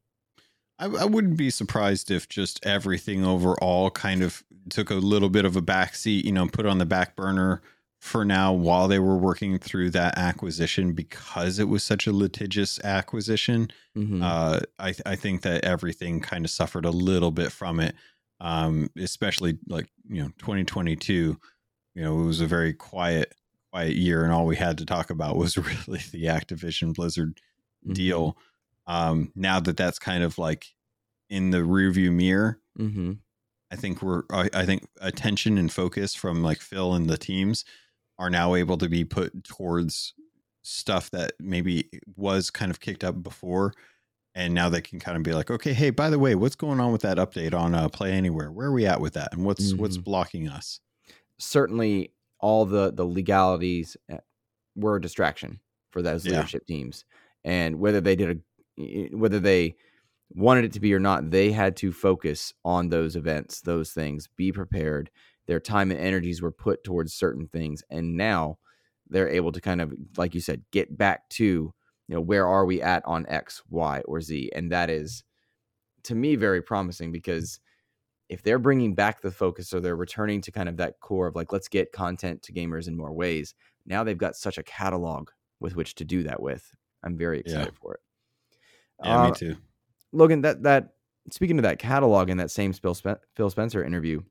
[0.79, 5.43] I, I wouldn't be surprised if just everything overall kind of took a little bit
[5.43, 7.63] of a backseat, you know, put on the back burner
[7.99, 12.79] for now while they were working through that acquisition because it was such a litigious
[12.83, 13.69] acquisition.
[13.97, 14.21] Mhm.
[14.21, 17.95] Uh, I, I think that everything kind of suffered a little bit from it,
[18.39, 21.39] um, especially like, you know, 2022,
[21.95, 23.33] you know, it was a very quiet,
[23.77, 25.55] quiet year and all we had to talk about was
[25.87, 27.39] really the Activision Blizzard
[27.87, 27.93] Mhm.
[27.93, 28.37] deal.
[28.87, 30.65] Um, now that that's kind of like
[31.29, 33.19] in the rearview mirror, Mhm.
[33.69, 37.65] I think we're I, I think attention and focus from like Phil and the teams
[38.17, 40.13] are now able to be put towards
[40.63, 43.73] stuff that maybe was kind of kicked up before.
[44.33, 46.79] And now they can kind of be like, okay, hey, by the way, what's going
[46.79, 48.51] on with that update on uh, Play Anywhere?
[48.51, 49.33] Where are we at with that?
[49.33, 50.03] And what's what's Mhm.
[50.03, 50.79] blocking us?
[51.39, 52.09] certainly
[52.39, 54.17] all the the legalities uh,
[54.75, 55.59] were a distraction
[55.91, 56.31] for those Yeah.
[56.31, 57.05] leadership teams
[57.43, 58.43] and whether they did
[58.77, 59.75] a whether they
[60.29, 64.27] wanted it to be or not they had to focus on those events those things
[64.35, 65.09] be prepared
[65.47, 68.57] their time and energies were put towards certain things and now
[69.09, 72.65] they're able to kind of like you said get back to you know where are
[72.65, 75.23] we at on x y or z and that is
[76.03, 77.59] to me very promising because
[78.29, 81.35] if they're bringing back the focus or they're returning to kind of that core of
[81.35, 83.53] like let's get content to gamers in more ways
[83.85, 86.73] now they've got such a catalog with which to do that with
[87.03, 87.53] i'm very Yeah.
[87.53, 87.99] excited for it
[89.03, 89.55] Yeah, Uh, me too.
[90.13, 90.93] Logun that that
[91.31, 94.21] speaking of that catalog in that same Phil, Spencer interview,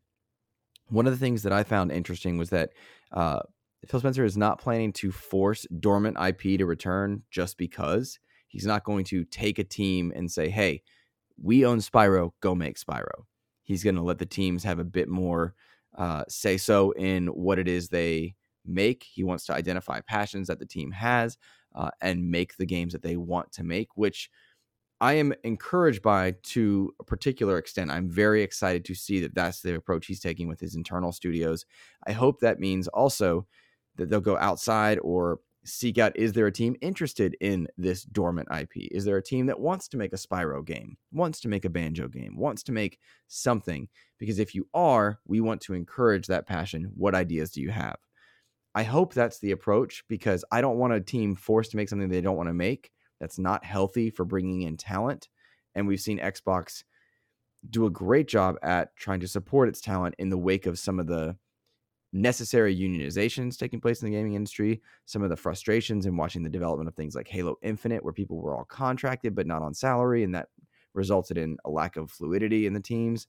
[0.88, 2.70] one of the things that I found interesting was that
[3.12, 3.40] uh,
[3.86, 8.18] Phil Spencer is not planning to force dormant IP to return just because.
[8.48, 10.82] He's not going to take a team and say, hey,
[11.42, 13.24] we own Spyro, go make Spyro.
[13.66, 15.54] He's going to let the teams have a bit more
[15.98, 19.04] uh, say so in what it is they make.
[19.04, 21.36] He wants to identify passions that the team has
[21.74, 24.30] uh, and make the games that they want to make, which
[25.00, 27.90] I am encouraged by to a particular extent.
[27.90, 31.66] I'm very excited to see that that's the approach he's taking with his internal studios.
[32.06, 33.46] I hope that means also
[33.96, 38.48] that they'll go outside or seek out is there a team interested in this dormant
[38.56, 38.88] IP?
[38.90, 41.70] Is there a team that wants to make a Spyro game, wants to make a
[41.70, 43.88] Banjo game, wants to make something?
[44.18, 46.92] Because if you are, we want to encourage that passion.
[46.94, 47.96] What ideas do you have?
[48.74, 52.08] I hope that's the approach because I don't want a team forced to make something
[52.08, 52.90] they don't want to make.
[53.20, 55.28] That's not healthy for bringing in talent.
[55.74, 56.84] And we've seen Xbox
[57.68, 61.00] do a great job at trying to support its talent in the wake of some
[61.00, 61.36] of the
[62.16, 66.48] necessary unionizations taking place in the gaming industry, some of the frustrations in watching the
[66.48, 70.24] development of things like Halo Infinite, where people were all contracted but not on salary,
[70.24, 70.48] and that
[70.94, 73.26] resulted in a lack of fluidity in the teams.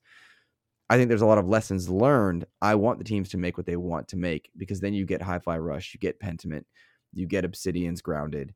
[0.89, 2.45] I think there's a lot of lessons learned.
[2.61, 5.21] I want the teams to make what they want to make because then you get
[5.21, 6.63] Hi Fi Rush, you get Pentiment,
[7.13, 8.53] you get Obsidian's Grounded,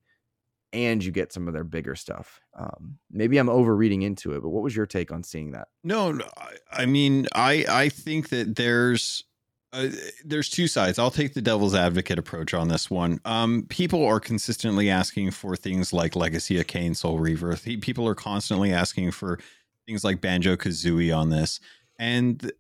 [0.72, 2.40] and you get some of their bigger stuff.
[2.58, 5.68] Um, maybe I'm over reading into it, but what was your take on seeing that?
[5.84, 6.26] No, no
[6.72, 9.26] I mean, I I think that there's
[9.74, 9.88] uh,
[10.26, 11.00] there's two sides.
[11.00, 13.22] I'll take the devil's advocate approach on this one.
[13.24, 17.56] Um, people are consistently asking for things like Legacy of Kain, Soul Reaver.
[17.56, 19.40] People are constantly asking for
[19.88, 21.60] things like Banjo Kazooie on this,
[21.98, 22.52] and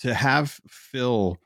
[0.00, 1.38] to have Phil,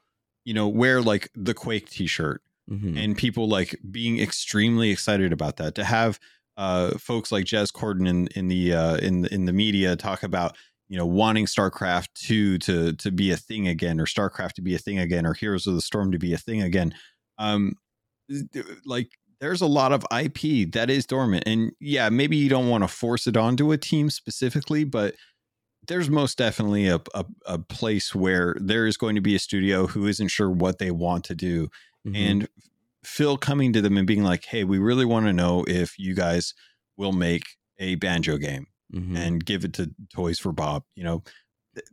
[0.45, 2.41] you know, wear like the Quake T-shirt,
[2.71, 2.97] mm-hmm.
[2.97, 5.75] and people like being extremely excited about that.
[5.75, 6.21] To have
[6.57, 10.57] uh, folks like Jez Corden in in the uh, in in the media talk about
[10.89, 14.75] you know wanting starcraft 2 to to be a thing again or starcraft to be
[14.75, 16.95] a thing again or heroes of the storm to be a thing again.
[17.39, 17.75] Um
[18.85, 19.11] like
[19.41, 22.89] there's a lot of ip that is dormant and yeah maybe you don't want to
[22.89, 25.15] force it onto a team specifically but
[25.87, 29.87] there's most definitely a, a, a place where there is going to be a studio
[29.87, 31.69] who isn't sure what they want to do.
[32.07, 32.15] Mm-hmm.
[32.17, 32.49] and
[33.05, 36.15] phil coming to them and being like hey we really want to know if you
[36.15, 36.55] guys
[36.97, 37.45] will make
[37.79, 39.17] a banjo game mm-hmm.
[39.17, 40.85] and give it to Toys for Bob.
[40.95, 41.23] You know,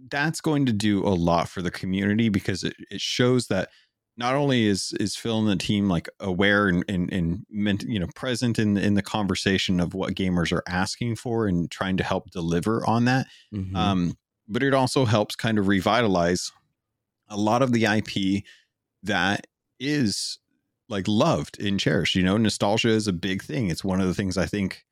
[0.09, 3.69] that's going to do a lot for the community because it, it shows that
[4.17, 7.99] not only is is Phil and the team like aware and and, and meant, you
[7.99, 12.03] know present in in the conversation of what gamers are asking for and trying to
[12.03, 13.75] help deliver on that, mm-hmm.
[13.75, 14.17] um,
[14.47, 16.51] but it also helps kind of revitalize
[17.29, 18.43] a lot of the IP
[19.03, 19.47] that
[19.79, 20.39] is
[20.87, 22.15] like loved and cherished.
[22.15, 23.69] You know, nostalgia is a big thing.
[23.69, 24.85] It's one of the things I think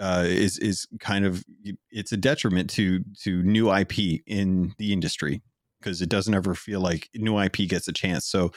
[0.00, 1.44] uh, is is kind of
[1.90, 5.42] it's a detriment to to new IP in the industry
[5.80, 8.26] because it doesn't ever feel like new IP gets a chance.
[8.26, 8.50] So,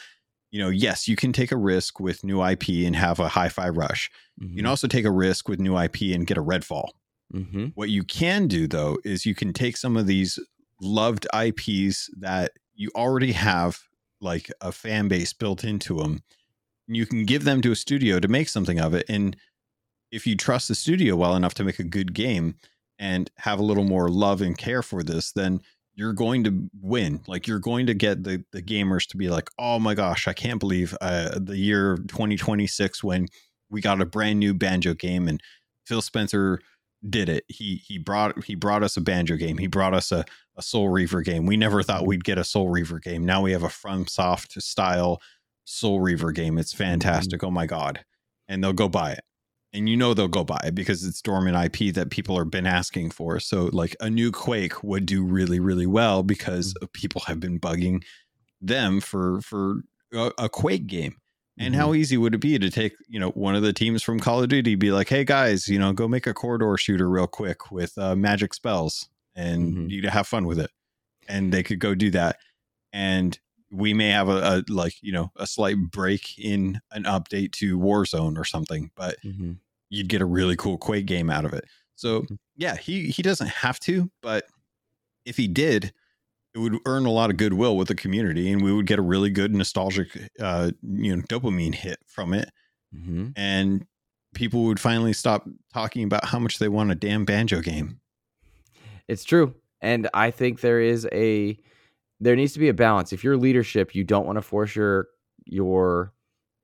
[0.51, 3.69] you know, yes, you can take a risk with new IP and have a hi-fi
[3.69, 4.09] rush.
[4.39, 4.43] Mm-hmm.
[4.43, 4.69] You can mm-hmm.
[4.69, 6.89] also take a risk with new IP and get a Redfall.
[7.33, 7.67] Mm-hmm.
[7.75, 10.39] What you can do though is you can take some of these
[10.81, 13.79] loved IPs that you already have
[14.21, 16.23] like a fan base built into them.
[16.87, 19.35] And you can give them to a studio to make something of it and
[20.13, 22.55] if you trust the studio well enough to make a good game
[22.99, 25.59] and have a little more love and care for this, then
[25.95, 27.21] you're going to win.
[27.27, 30.33] Like you're going to get the the gamers to be like, "Oh my gosh, I
[30.33, 33.27] can't believe uh, the year 2026 when
[33.71, 35.41] we got a brand new banjo game and
[35.85, 36.59] Phil Spencer
[37.09, 37.43] did it.
[37.47, 39.57] He he brought he brought us a banjo game.
[39.57, 41.47] He brought us a, a Soul Reaver game.
[41.47, 43.25] We never thought we'd get a Soul Reaver game.
[43.25, 45.21] Now we have a FromSoft style
[45.65, 46.59] Soul Reaver game.
[46.59, 46.83] It's mm-hmm.
[46.83, 47.39] fantastic.
[47.39, 47.47] Mm-hmm.
[47.47, 48.05] Oh my god.
[48.47, 49.23] And they'll go buy it
[49.73, 52.67] and you know they'll go buy it because it's dormant IP that people have been
[52.67, 53.39] asking for.
[53.39, 56.85] So like a new Quake would do really really well because mm-hmm.
[56.93, 58.03] people have been bugging
[58.61, 59.81] them for for
[60.13, 61.17] a, a Quake game.
[61.57, 61.81] And mm-hmm.
[61.81, 64.41] how easy would it be to take, you know, one of the teams from Call
[64.41, 67.71] of Duty be like, "Hey guys, you know, go make a corridor shooter real quick
[67.71, 69.89] with uh, magic spells and mm-hmm.
[69.89, 70.71] you have fun with it."
[71.27, 72.37] And they could go do that.
[72.91, 73.39] And
[73.73, 77.77] we may have a, a, like you know a slight break in an update to
[77.77, 79.53] Warzone or something, but mm-hmm.
[79.89, 81.65] you'd get a really cool Quake game out of it.
[81.95, 82.35] So mm-hmm.
[82.55, 84.45] yeah, he he doesn't have to, but
[85.25, 85.91] if he did,
[86.53, 89.03] it would earn a lot of goodwill with the community, and we would get a
[89.03, 92.49] really good nostalgic, uh, you know, dopamine hit from it,
[92.95, 93.29] mm-hmm.
[93.35, 93.87] and
[94.35, 97.99] people would finally stop talking about how much they want a damn banjo game.
[99.07, 101.57] It's true, and I think there is a
[102.23, 103.11] there needs to be a balance.
[103.11, 105.07] If you're leadership, you don't want to force your
[105.45, 106.13] your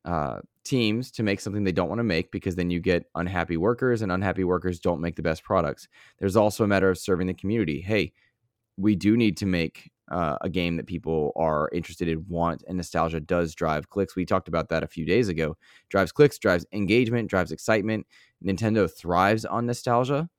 [0.06, 3.58] uh, teams to make something they don't want to make because then you get unhappy
[3.58, 5.88] workers and unhappy workers don't make the best products.
[6.18, 7.82] There's also a matter of serving the community.
[7.82, 8.14] Hey,
[8.78, 12.78] we do need to make uh, a game that people are interested in, want, and
[12.78, 14.16] nostalgia does drive clicks.
[14.16, 15.58] We talked about that a few days ago.
[15.90, 18.08] Drives clicks, drives engagement, drives excitement.
[18.44, 20.30] Nintendo thrives on nostalgia.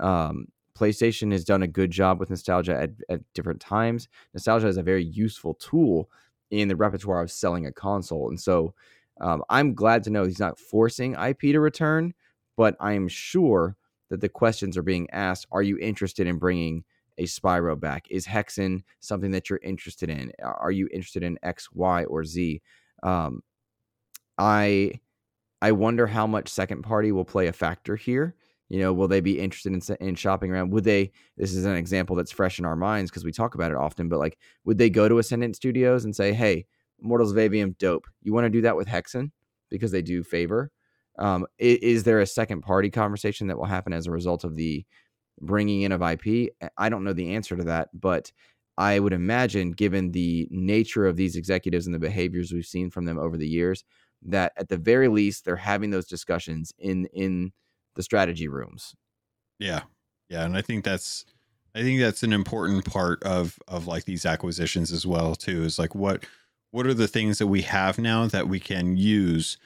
[0.00, 0.46] Um,
[0.76, 4.08] PlayStation has done a good job with nostalgia at, at different times.
[4.34, 6.10] Nostalgia is a very useful tool
[6.50, 8.28] in the repertoire of selling a console.
[8.28, 8.74] And so
[9.20, 12.14] um, I'm glad to know he's not forcing IP to return,
[12.56, 13.76] but I am sure
[14.08, 16.84] that the questions are being asked Are you interested in bringing
[17.18, 18.06] a Spyro back?
[18.10, 20.32] Is Hexen something that you're interested in?
[20.42, 22.62] Are you interested in X, Y, or Z?
[23.02, 23.42] Um,
[24.38, 24.92] I
[25.62, 28.34] I wonder how much second party will play a factor here.
[28.70, 30.70] You know, will they be interested in, in shopping around?
[30.70, 31.10] Would they?
[31.36, 34.08] This is an example that's fresh in our minds because we talk about it often.
[34.08, 36.66] But like, would they go to Ascendant Studios and say, "Hey,
[37.00, 38.06] Mortals of Aveum, dope.
[38.22, 39.32] You want to do that with Hexen
[39.70, 40.70] because they do favor."
[41.18, 44.54] Um, is, is there a second party conversation that will happen as a result of
[44.54, 44.86] the
[45.40, 46.52] bringing in of IP?
[46.78, 48.30] I don't know the answer to that, but
[48.78, 53.04] I would imagine, given the nature of these executives and the behaviors we've seen from
[53.04, 53.84] them over the years,
[54.22, 57.52] that at the very least they're having those discussions in in
[57.96, 58.94] the strategy rooms.
[59.58, 59.82] Yeah.
[60.28, 61.24] Yeah, and I think that's
[61.74, 65.78] I think that's an important part of of like these acquisitions as well too is
[65.78, 66.24] like what
[66.70, 69.58] what are the things that we have now that we can use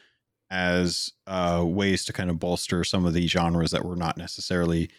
[0.51, 4.91] as uh ways to kind of bolster some of the genres that we're not necessarily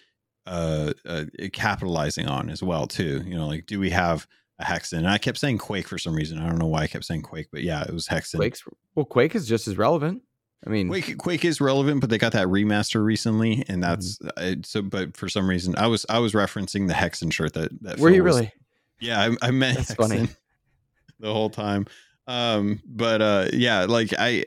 [0.48, 4.28] uh, uh capitalizing on as well too you know like do we have
[4.60, 5.00] a Hexen.
[5.00, 6.40] And I kept saying Quake for some reason.
[6.40, 8.38] I don't know why I kept saying Quake, but yeah, it was Hexen.
[8.38, 8.64] Quake's
[8.96, 10.22] well, Quake is just as relevant.
[10.66, 14.62] I mean, Quake, Quake is relevant, but they got that remaster recently, and that's mm-hmm.
[14.64, 14.82] so.
[14.82, 18.00] But for some reason, I was I was referencing the Hexen shirt that that.
[18.00, 18.54] Were Phil you was, really?
[19.00, 20.30] Yeah, I, I meant that's Hexen funny
[21.20, 21.86] the whole time.
[22.28, 24.46] Um, but uh, yeah, like I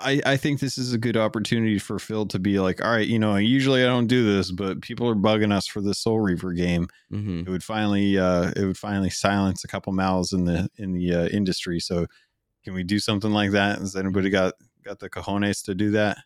[0.00, 3.06] I, I think this is a good opportunity for Phil to be like, all right,
[3.06, 6.20] you know, usually I don't do this, but people are bugging us for the Soul
[6.20, 6.88] Reaver game.
[7.12, 7.40] Mm-hmm.
[7.40, 11.14] It would finally, uh, it would finally silence a couple mouths in the in the
[11.14, 11.80] uh, industry.
[11.80, 12.06] So,
[12.64, 13.78] can we do something like that?
[13.78, 14.54] Has anybody got
[14.84, 16.18] got the cojones to do that.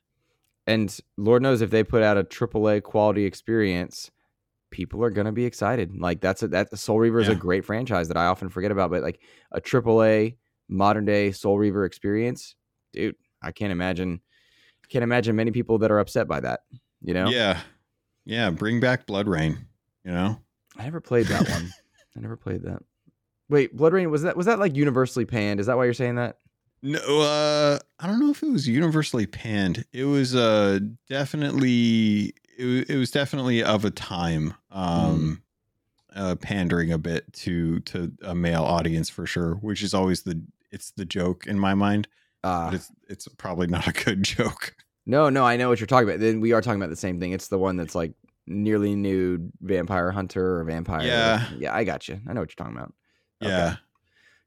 [0.66, 4.10] And Lord knows if they put out a AAA quality experience,
[4.70, 5.94] people are going to be excited.
[5.96, 7.34] Like that's a, that Soul Reaver is yeah.
[7.34, 9.20] a great franchise that I often forget about, but like
[9.52, 10.36] a AAA
[10.68, 12.54] modern day Soul Reaver experience,
[12.92, 14.20] dude, I can't imagine
[14.90, 16.60] can't imagine many people that are upset by that,
[17.02, 17.28] you know?
[17.28, 17.60] Yeah.
[18.24, 19.58] Yeah, bring back BloodRayne,
[20.04, 20.40] you know?
[20.76, 21.70] I never played that one.
[22.16, 22.82] I never played that.
[23.48, 25.60] Wait, BloodRayne was that was that like universally panned?
[25.60, 26.38] Is that why you're saying that?
[26.86, 29.86] No, uh, I don't know if it was universally panned.
[29.94, 35.42] It was uh definitely it, was, it was definitely of a time um
[36.14, 36.20] mm.
[36.20, 40.42] uh pandering a bit to to a male audience for sure, which is always the
[40.70, 42.06] it's the joke in my mind.
[42.42, 44.76] Uh, it's it's probably not a good joke.
[45.06, 46.20] No, no, I know what you're talking about.
[46.20, 47.32] Then we are talking about the same thing.
[47.32, 48.12] It's the one that's like
[48.46, 51.06] nearly nude vampire hunter or vampire.
[51.06, 52.20] Yeah, yeah, I got you.
[52.28, 52.92] I know what you're talking about.
[53.40, 53.68] Yeah.
[53.68, 53.76] Okay.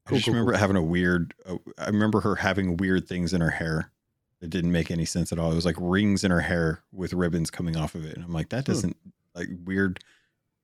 [0.07, 0.59] Cool, I just cool, remember cool.
[0.59, 1.33] having a weird.
[1.45, 3.91] Uh, I remember her having weird things in her hair.
[4.41, 5.51] It didn't make any sense at all.
[5.51, 8.33] It was like rings in her hair with ribbons coming off of it, and I'm
[8.33, 8.95] like, that doesn't
[9.35, 9.99] like weird.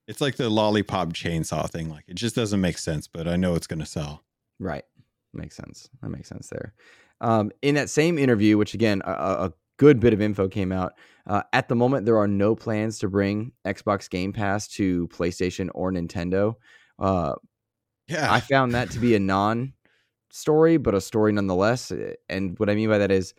[0.06, 1.88] It's like the lollipop chainsaw thing.
[1.90, 4.22] Like it just doesn't make sense, but I know it's going to sell.
[4.58, 4.84] Right,
[5.32, 5.88] makes sense.
[6.02, 6.74] That makes sense there.
[7.20, 10.92] Um, in that same interview, which again, a, a good bit of info came out.
[11.26, 15.70] Uh, at the moment, there are no plans to bring Xbox Game Pass to PlayStation
[15.74, 16.54] or Nintendo.
[16.98, 17.34] Uh,
[18.08, 18.32] yeah.
[18.32, 19.72] I found that to be a non
[20.30, 21.90] story, but a story nonetheless.
[21.90, 23.34] Eh, and what I mean by that is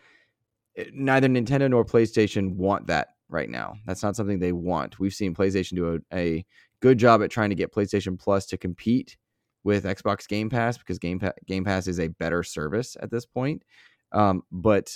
[0.77, 3.75] eh, neither Nintendo nor PlayStation want that right now.
[3.85, 4.99] That's not something they want.
[4.99, 6.45] We've seen PlayStation do a, a
[6.79, 9.17] good job at trying to get PlayStation Plus to compete
[9.63, 13.25] with Xbox Game Pass because Game, pa- Game Pass is a better service at this
[13.25, 13.63] point.
[14.11, 14.95] Um, but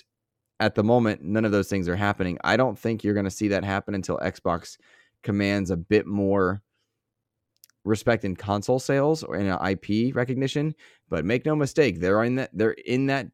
[0.60, 2.38] at the moment, none of those things are happening.
[2.44, 4.78] I don't think you're going to see that happen until Xbox
[5.24, 6.62] commands a bit more
[7.86, 10.76] respect in console sales or in IP recognition.
[11.10, 13.28] But make no mistake, they're in that they're in that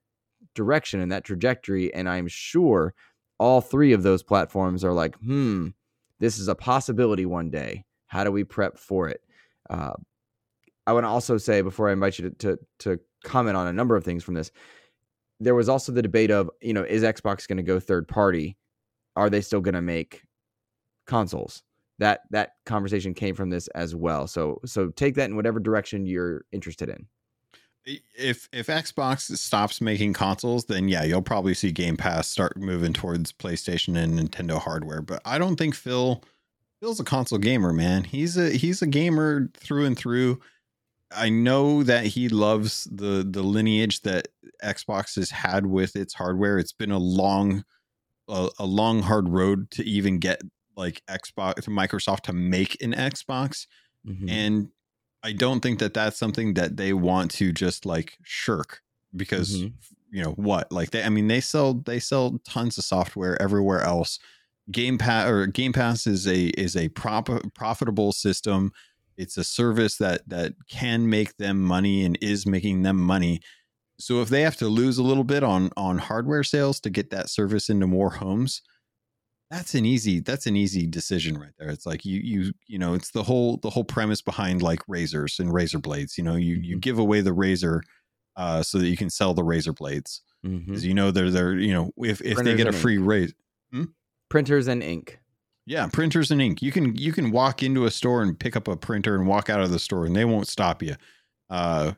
[0.54, 1.94] direction and that trajectory.
[1.94, 2.94] And I'm sure
[3.40, 5.70] all three of those platforms are like, hmm,
[6.20, 7.86] this is a possibility one day.
[8.08, 9.22] How do we prep for it?
[9.70, 9.94] Uh,
[10.88, 13.74] I want to also say before I invite you to, to to comment on a
[13.74, 14.52] number of things from this,
[15.40, 18.58] there was also the debate of you know is Xbox going to go third party?
[19.16, 20.24] Are they still going to make
[21.08, 21.64] consoles?
[22.00, 24.28] That that conversation came from this as well.
[24.28, 27.08] So so take that in whatever direction you're interested in.
[27.86, 32.94] If if Xbox stops making consoles, then yeah, you'll probably see Game Pass start moving
[32.94, 35.02] towards PlayStation and Nintendo hardware.
[35.02, 36.24] But I don't think Phil
[36.80, 38.04] Phil's a console gamer, man.
[38.04, 40.40] He's a he's a gamer through and through.
[41.12, 44.28] I know that he loves the the lineage that
[44.64, 46.58] Xbox has had with its hardware.
[46.58, 47.64] It's been a long,
[48.28, 50.42] a, a long hard road to even get
[50.78, 53.68] like Xbox to Microsoft to make an Xbox,
[54.08, 54.30] Mhm.
[54.30, 54.70] and
[55.24, 58.82] I don't think that that's something that they want to just like shirk
[59.16, 59.74] because Mhm.
[60.12, 63.82] you know what like they I mean they sell they sell tons of software everywhere
[63.82, 64.20] else.
[64.72, 68.72] Game Pass or Game Pass is a is a prop, profitable system.
[69.18, 73.42] It's a service that that can make them money and is making them money.
[74.00, 77.10] So if they have to lose a little bit on on hardware sales to get
[77.12, 78.62] that service into more homes,
[79.52, 81.70] that's an easy that's an easy decision right there.
[81.70, 85.40] It's like you you you know it's the whole the whole premise behind like razors
[85.40, 86.18] and razor blades.
[86.18, 86.82] You know you you Mhm.
[86.82, 87.84] give away the razor
[88.36, 91.74] uh, so that you can sell the razor blades because you know they're they're you
[91.74, 93.34] know if if they get a free razor.
[94.30, 95.20] printers and ink.
[95.68, 96.62] Yeah, printers and ink.
[96.62, 99.50] You can you can walk into a store and pick up a printer and walk
[99.50, 100.96] out of the store and they won't stop you.
[101.50, 101.94] Uh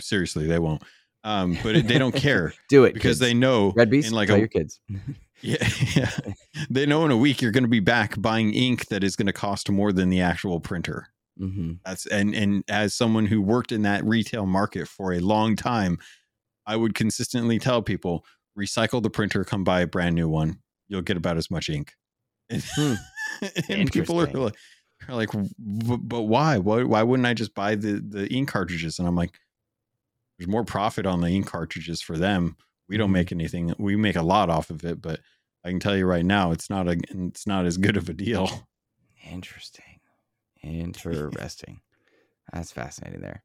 [0.00, 0.82] seriously, they won't.
[1.24, 3.20] Um but it, they don't care Do it because kids.
[3.20, 4.08] they know red beast.
[4.08, 4.80] in like tell a your kids.
[5.40, 5.56] yeah,
[5.96, 6.10] yeah.
[6.70, 9.26] They know in a week you're going to be back buying ink that is going
[9.26, 11.08] to cost more than the actual printer.
[11.38, 15.56] hmm That's and and as someone who worked in that retail market for a long
[15.56, 15.98] time,
[16.66, 18.24] I would consistently tell people
[18.58, 20.58] recycle the printer, come buy a brand new one.
[20.88, 21.94] You'll get about as much ink.
[22.50, 22.94] And, Hmm.
[23.70, 24.54] and people are like,
[25.08, 26.58] are like, but why?
[26.58, 26.82] Why?
[26.84, 28.98] Why wouldn't I just buy the the ink cartridges?
[28.98, 29.32] And I'm like,
[30.38, 32.56] there's more profit on the ink cartridges for them.
[32.88, 33.14] We don't Mhm.
[33.14, 33.74] make anything.
[33.78, 35.20] We make a lot off of it, but
[35.64, 38.12] I can tell you right now, it's not a it's not as good of a
[38.14, 38.68] deal.
[39.30, 40.00] Interesting.
[40.62, 41.80] Interesting.
[42.52, 43.20] That's fascinating.
[43.20, 43.42] There.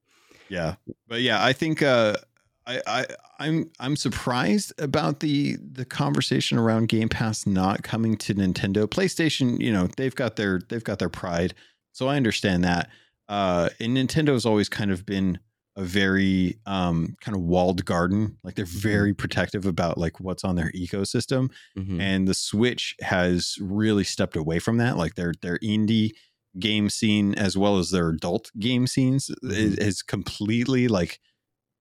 [0.50, 0.76] Yeah,
[1.08, 2.18] but yeah, I think uh,
[2.66, 3.06] I, I
[3.40, 8.86] I'm I'm surprised about the the conversation around Game Pass not coming to Nintendo.
[8.88, 11.54] PlayStation, you know, they've got their they've got their pride,
[11.92, 12.90] so I understand that.
[13.28, 15.40] Uh, and Nintendo's always kind of been
[15.76, 18.38] a very um kind of walled garden.
[18.44, 22.00] Like they're very protective about like what's on their ecosystem Mhm.
[22.00, 26.12] and the switch has really stepped away from that like their their indie
[26.60, 29.78] game scene as well as their adult game scenes is, Mhm.
[29.78, 31.20] is completely like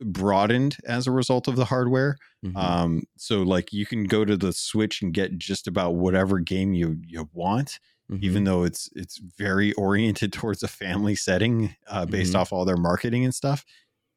[0.00, 2.56] broadened as a result of the hardware Mhm.
[2.56, 6.72] um so like you can go to the switch and get just about whatever game
[6.74, 7.80] you you want
[8.10, 8.24] Mhm.
[8.24, 12.36] even though it's it's very oriented towards a family setting uh, based Mhm.
[12.36, 13.64] off all their marketing and stuff.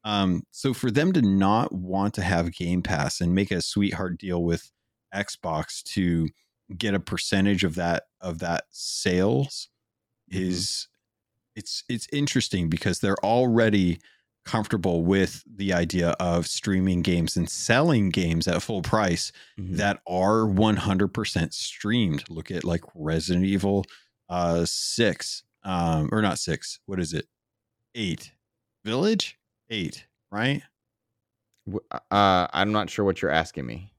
[0.03, 4.17] Um, so for them to not want to have Game Pass and make a sweetheart
[4.19, 4.71] deal with
[5.13, 6.29] Xbox to
[6.77, 9.69] get a percentage of that of that sales
[10.31, 10.41] Mhm.
[10.41, 10.87] is
[11.55, 13.99] it's it's interesting because they're already
[14.45, 19.77] comfortable with the idea of streaming games and selling games at full price Mhm.
[19.77, 22.23] that are 100% streamed.
[22.29, 23.85] Look at like Resident Evil
[24.29, 26.79] uh 6 um or not 6.
[26.85, 27.27] What is it?
[27.95, 28.31] 8.
[28.83, 29.37] Village?
[29.69, 30.63] 8, right?
[32.09, 33.93] Uh, I'm not sure what you're asking me.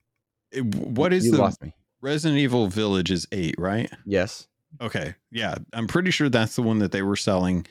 [0.50, 1.72] It- what is you the lost me?
[2.00, 3.90] Resident Evil Village is 8, right?
[4.04, 4.48] Yes.
[4.80, 5.14] Okay.
[5.30, 7.66] Yeah, I'm pretty sure that's the one that they were selling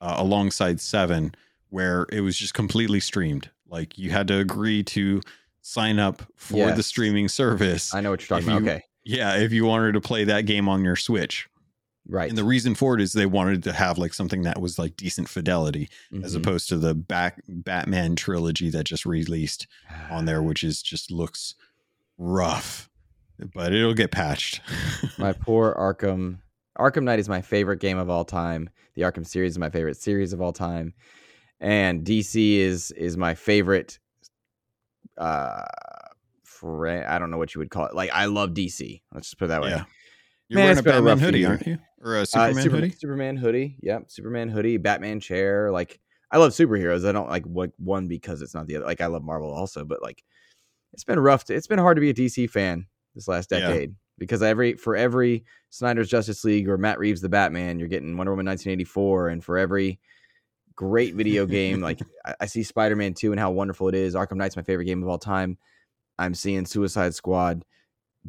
[0.00, 1.34] uh, alongside 7
[1.76, 3.50] where it was just completely streamed.
[3.68, 5.20] Like you had to agree to
[5.60, 7.92] sign up for the streaming service.
[7.94, 8.62] I know what you're talking about.
[8.64, 8.82] you- Okay.
[9.04, 11.46] Yeah, if you wanted to play that game on your Switch.
[12.08, 12.28] Right.
[12.30, 14.96] And the reason for it is they wanted to have like something that was like
[14.96, 15.88] decent fidelity
[16.24, 16.38] as Mhm.
[16.38, 19.66] opposed to the back Batman trilogy that just released
[20.10, 21.54] on there, which is just looks
[22.16, 22.88] rough.
[23.54, 24.60] But it'll get patched.
[25.18, 26.38] my poor Arkham.
[26.78, 28.70] Arkham Knight is my favorite game of all time.
[28.94, 30.94] The Arkham series is my favorite series of all time,
[31.60, 33.98] and DC is is my favorite.
[35.18, 35.62] Uh,
[36.44, 37.94] friend, I don't know what you would call it.
[37.94, 39.00] Like I love DC.
[39.12, 39.70] Let's just put it that way.
[39.70, 39.84] yeah.
[40.48, 41.48] You're Man, wearing a Batman rough hoodie, year.
[41.48, 41.78] aren't you?
[42.02, 42.90] Or a Uh, Superman Super- hoodie?
[42.90, 43.76] Superman hoodie.
[43.82, 44.04] Yep.
[44.10, 44.76] Superman hoodie.
[44.76, 45.72] Batman chair.
[45.72, 45.98] Like
[46.30, 47.06] I love superheroes.
[47.08, 47.44] I don't like
[47.78, 48.84] one because it's not the other.
[48.84, 50.22] Like I love Marvel also, but like
[50.92, 51.44] it's been rough.
[51.44, 53.60] To, it's been hard to be a DC fan this last Yeah.
[53.60, 58.16] decade because every for every Snyder's Justice League or Matt Reeves the Batman, you're getting
[58.16, 59.98] Wonder Woman 1984, and for every
[60.76, 62.00] great video game, like
[62.40, 64.14] I, see Spider Man 2 and how wonderful it is.
[64.14, 65.58] Arkham Knight's my favorite game of all time.
[66.18, 67.64] I'm seeing Suicide Squad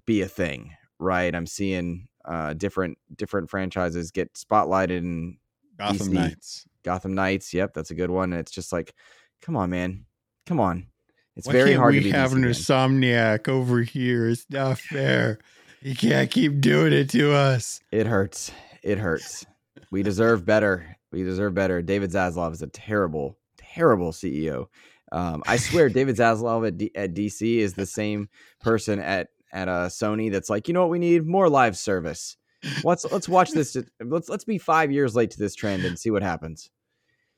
[0.05, 1.33] be a thing, right?
[1.33, 5.37] I'm seeing uh, different different franchises get spotlighted in
[5.77, 6.13] Gotham DC.
[6.13, 6.67] Knights.
[6.83, 7.53] Gotham Knights.
[7.53, 8.33] Yep, that's a good one.
[8.33, 8.93] And it's just like,
[9.41, 10.05] come on, man,
[10.45, 10.87] come on.
[11.35, 14.29] It's Why very hard we to be have an insomniac over here?
[14.29, 15.39] It's not fair.
[15.81, 17.79] You can't keep doing it to us.
[17.91, 18.51] It hurts.
[18.81, 19.45] It hurts.
[19.91, 20.96] we deserve better.
[21.11, 21.81] We deserve better.
[21.81, 24.67] David Zaslav is a terrible, terrible CEO.
[25.11, 28.29] Um, I swear, David Zaslav at, D- at DC is the same
[28.59, 32.35] person at at uh, Sony that's like, you know what, we need more live service.
[32.83, 33.77] Let's let's watch this.
[34.03, 36.69] Let's let's be five years late to this trend and see what happens.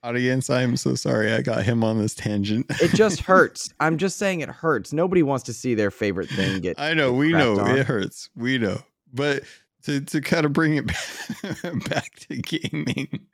[0.01, 2.65] Audience, I am so sorry I got him on this tangent.
[2.82, 3.74] it just hurts.
[3.82, 4.93] I'm just saying it hurts.
[4.93, 6.80] Nobody wants to see their favorite thing get.
[6.80, 7.78] I know, we know on.
[7.78, 8.30] it hurts.
[8.34, 8.82] We know.
[9.13, 9.43] But
[9.84, 10.88] to to kind of bring it
[11.89, 13.28] back to gaming.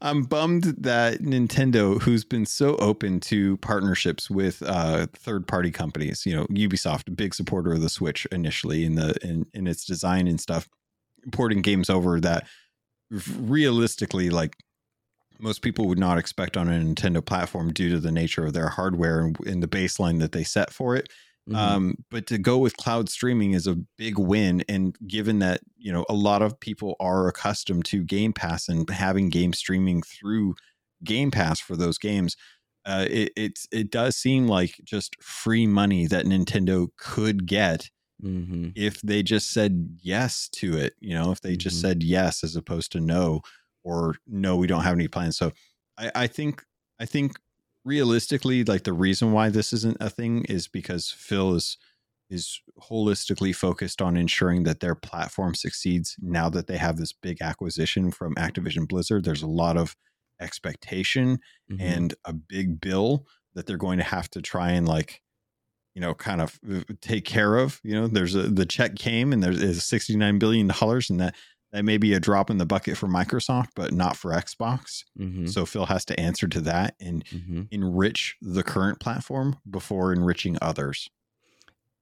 [0.00, 6.26] I'm bummed that Nintendo, who's been so open to partnerships with uh, third party companies,
[6.26, 9.84] you know, Ubisoft, a big supporter of the Switch initially in the in, in its
[9.84, 10.68] design and stuff,
[11.32, 12.46] porting games over that
[13.10, 14.56] realistically, like
[15.38, 18.68] most people would not expect on a Nintendo platform due to the nature of their
[18.68, 21.08] hardware and, and the baseline that they set for it.
[21.48, 21.56] Mm-hmm.
[21.56, 24.62] Um, but to go with cloud streaming is a big win.
[24.68, 28.88] And given that, you know, a lot of people are accustomed to Game Pass and
[28.90, 30.56] having game streaming through
[31.04, 32.36] Game Pass for those games,
[32.84, 37.88] uh, it, it's, it does seem like just free money that Nintendo could get
[38.22, 38.68] mm-hmm.
[38.74, 41.58] if they just said yes to it, you know, if they mm-hmm.
[41.58, 43.40] just said yes as opposed to no,
[43.84, 45.38] or no, we don't have any plans.
[45.38, 45.52] So
[45.96, 46.62] I, I think,
[47.00, 47.38] I think
[47.88, 51.78] realistically, like the reason why this isn't a thing is because Phil is
[52.30, 52.60] is
[52.90, 58.10] holistically focused on ensuring that their platform succeeds now that they have this big acquisition
[58.10, 59.24] from Activision Blizzard.
[59.24, 59.96] There's a lot of
[60.38, 61.38] expectation
[61.72, 61.80] mm-hmm.
[61.80, 63.24] and a big bill
[63.54, 65.22] that they're going to have to try and like
[65.94, 69.32] you know kind of uh, take care of you know there's a the check came
[69.32, 71.34] and there's 69 billion dollars and that
[71.72, 75.04] that may be a drop in the bucket for Microsoft, but not for Xbox.
[75.18, 75.46] Mm-hmm.
[75.46, 77.62] So Phil has to answer to that and mm-hmm.
[77.70, 81.10] enrich the current platform before enriching others.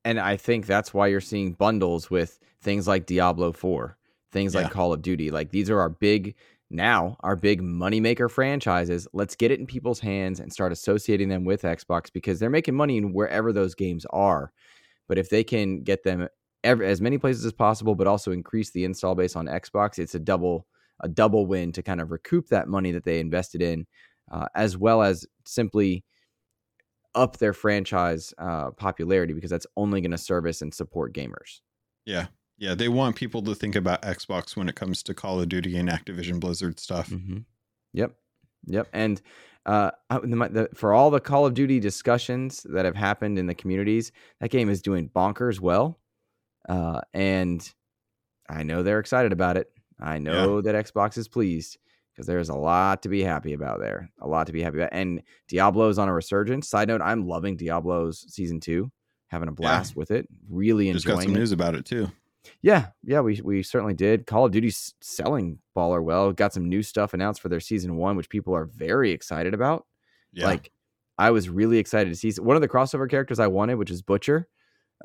[0.05, 3.97] And I think that's why you're seeing bundles with things like Diablo 4,
[4.31, 4.63] things yeah.
[4.63, 5.33] like Call of Duty.
[5.33, 6.37] Like these are our big
[6.69, 9.07] now our big moneymaker franchises.
[9.13, 12.75] Let's get it in people's hands and start associating them with Xbox because they're making
[12.75, 14.53] money in wherever those games are.
[15.09, 16.29] But if they can get them
[16.65, 19.99] every, as many places as possible, but also increase the install base on Xbox.
[19.99, 20.67] It's a double
[21.01, 23.87] a double win to kind of recoup that money that they invested in,
[24.33, 26.05] uh, as well as simply
[27.15, 31.61] up their franchise uh, popularity because that's only going to service and support gamers.
[32.05, 32.27] Yeah.
[32.59, 35.77] Yeah, they want people to think about Xbox when it comes to Call of Duty
[35.77, 37.11] and Activision Blizzard stuff.
[37.11, 37.39] Mm-hmm.
[37.93, 38.13] Yep,
[38.67, 38.89] yep.
[38.95, 39.21] And
[39.67, 43.55] uh, the, the, for all the Call of Duty discussions that have happened in the
[43.55, 45.99] communities, that game is doing bonkers well.
[46.69, 47.69] Uh, and
[48.49, 49.71] I know they're excited about it.
[50.01, 50.73] I know yeah.
[50.73, 51.79] that Xbox is pleased
[52.13, 54.11] because there's a lot to be happy about there.
[54.21, 54.91] A lot to be happy about.
[54.93, 56.69] And Diablo's on a resurgence.
[56.69, 58.91] Side note, I'm loving Diablo's season two,
[59.29, 59.99] having a blast yeah.
[59.99, 60.29] with it.
[60.49, 61.39] Really Just enjoying got some it.
[61.39, 62.11] news about it too.
[62.63, 64.27] Yeah, yeah, we we certainly did.
[64.27, 66.33] Call of Duty's selling baller well.
[66.33, 69.85] Got some new stuff announced for their season one, which people are very excited about.
[70.33, 70.47] Yeah.
[70.47, 70.71] Like
[71.19, 74.01] I was really excited to see one of the crossover characters I wanted, which is
[74.01, 74.49] Butcher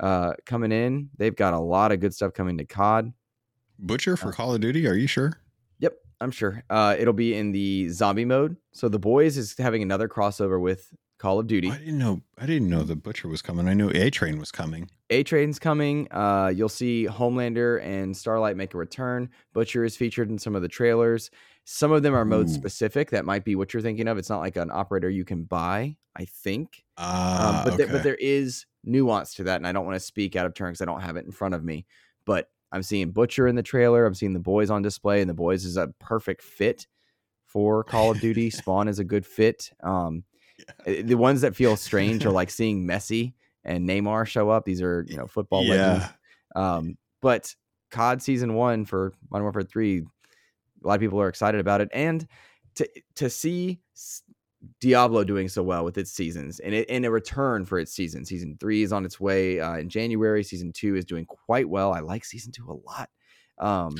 [0.00, 1.10] uh, coming in.
[1.16, 3.12] They've got a lot of good stuff coming to COD.
[3.78, 4.86] Butcher for uh, Call of Duty?
[4.86, 5.40] Are you sure?
[5.80, 6.62] Yep, I'm sure.
[6.70, 8.56] Uh, it'll be in the zombie mode.
[8.72, 11.70] So the boys is having another crossover with Call of Duty.
[11.70, 12.20] I didn't know.
[12.38, 13.68] I didn't know the Butcher was coming.
[13.68, 14.90] I knew A Train was coming.
[15.10, 16.08] A Train's coming.
[16.10, 19.30] Uh, you'll see Homelander and Starlight make a return.
[19.52, 21.30] Butcher is featured in some of the trailers.
[21.64, 22.52] Some of them are mode Ooh.
[22.52, 23.10] specific.
[23.10, 24.18] That might be what you're thinking of.
[24.18, 25.96] It's not like an operator you can buy.
[26.16, 26.84] I think.
[26.96, 27.92] Uh, um, but okay.
[27.92, 30.70] but there is nuance to that, and I don't want to speak out of turn
[30.70, 31.86] because I don't have it in front of me.
[32.24, 34.06] But I'm seeing Butcher in the trailer.
[34.06, 36.86] I'm seeing the boys on display, and the boys is a perfect fit
[37.46, 38.50] for Call of Duty.
[38.50, 39.70] Spawn is a good fit.
[39.82, 40.24] Um,
[40.58, 40.94] yeah.
[40.94, 44.64] Eh, the ones that feel strange are like seeing Messi and Neymar show up.
[44.64, 45.74] These are you know football yeah.
[45.74, 46.06] legends.
[46.56, 47.54] Um, but
[47.90, 51.88] COD season one for Modern Warfare three, a lot of people are excited about it,
[51.92, 52.26] and
[52.76, 53.80] to to see
[54.80, 58.24] Diablo doing so well with its seasons and it, in a return for its season.
[58.24, 60.44] Season three is on its way uh, in January.
[60.44, 61.92] Season two is doing quite well.
[61.92, 63.10] I like season two a lot.
[63.58, 63.96] Um,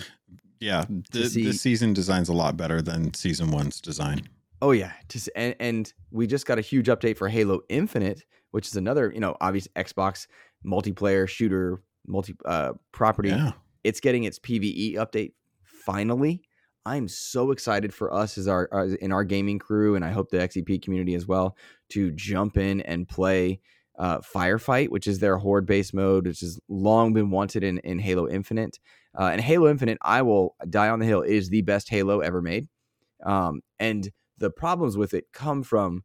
[0.60, 4.28] yeah, the, see, this season design's a lot better than season one's design.
[4.60, 8.68] Oh yeah, Just, and, and we just got a huge update for Halo Infinite, which
[8.68, 10.28] is another you know obvious Xbox
[10.64, 13.30] multiplayer shooter multi uh, property.
[13.30, 13.52] Yeah.
[13.82, 15.32] It's getting its PVE update
[15.64, 16.42] finally.
[16.84, 20.30] I'm so excited for us as our as in our gaming crew, and I hope
[20.30, 21.56] the XEP community as well
[21.90, 23.60] to jump in and play
[23.98, 27.98] uh, Firefight, which is their horde based mode, which has long been wanted in, in
[27.98, 28.78] Halo Infinite.
[29.18, 32.40] Uh, and Halo Infinite, I will die on the hill, is the best Halo ever
[32.42, 32.68] made.
[33.24, 36.02] Um, and the problems with it come from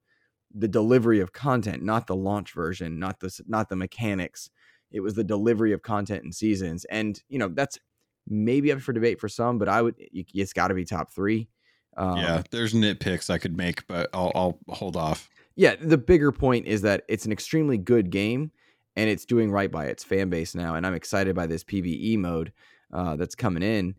[0.53, 4.49] the delivery of content, not the launch version, not the not the mechanics.
[4.91, 7.79] It was the delivery of content and seasons, and you know that's
[8.27, 11.49] maybe up for debate for some, but I would it's got to be top three.
[11.95, 15.29] Um, yeah, there's nitpicks I could make, but I'll, I'll hold off.
[15.55, 18.51] Yeah, the bigger point is that it's an extremely good game,
[18.95, 22.19] and it's doing right by its fan base now, and I'm excited by this PVE
[22.19, 22.53] mode
[22.93, 23.95] uh, that's coming in.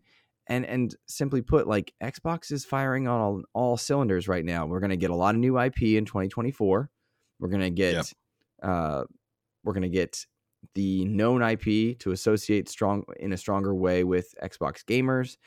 [0.47, 4.65] and and simply put, like Xbox is firing on all, all cylinders right now.
[4.65, 6.89] We're going to get a lot of new IP in 2024.
[7.39, 8.05] We're going to get Yep.
[8.63, 9.03] uh,
[9.63, 10.25] we're going to get
[10.75, 15.37] the known IP to associate strong in a stronger way with Xbox gamers.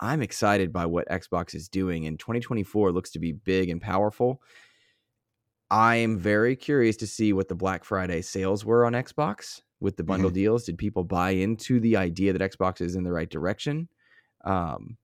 [0.00, 4.40] I'm excited by what Xbox is doing, and 2024 looks to be big and powerful.
[5.70, 9.96] I am very curious to see what the Black Friday sales were on Xbox with
[9.96, 10.64] the bundle deals.
[10.64, 13.88] Did people buy into the idea that Xbox is in the right direction?
[14.44, 14.96] Um,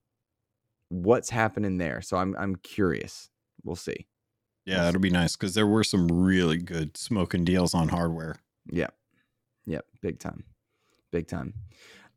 [0.89, 2.01] what's happening there?
[2.01, 3.28] So I'm I'm curious.
[3.62, 4.07] We'll see.
[4.65, 8.36] Yeah, it'll be nice because there were some really good smoking deals on hardware.
[8.70, 8.95] Yep.
[9.66, 9.85] Yep.
[10.03, 10.45] Big time.
[11.11, 11.55] Big time.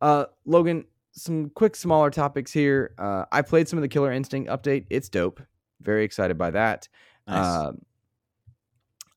[0.02, 2.94] Uh, Logun, some quick smaller topics here.
[2.98, 4.86] Uh, I played some of the Killer Instinct update.
[4.90, 5.41] It's dope.
[5.82, 6.88] Very excited by that.
[7.28, 7.68] Nice.
[7.68, 7.82] Um,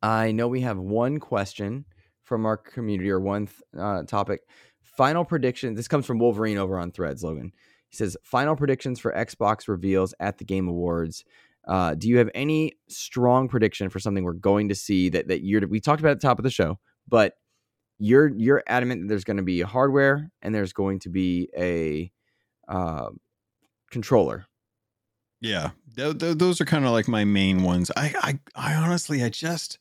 [0.03, 1.85] I know we have one question
[2.23, 4.41] from our community or one th- uh, topic.
[4.83, 5.75] Final prediction.
[5.75, 7.23] This comes from Wolverine over on Threads.
[7.23, 7.53] Logun.
[7.89, 11.25] He says final predictions for Xbox reveals at the Game Awards.
[11.67, 15.43] Uh, do you have any strong prediction for something we're going to see that that
[15.43, 15.67] you're?
[15.67, 16.79] We talked about at the top of the show,
[17.09, 17.35] but
[18.01, 22.11] you're you're adamant that there's going to be hardware and there's going to be a
[22.67, 23.11] uh,
[23.91, 24.47] controller.
[25.41, 27.91] Yeah, th- th- those are kind of like my main ones.
[27.97, 28.39] I, I,
[28.73, 29.79] I honestly, I just,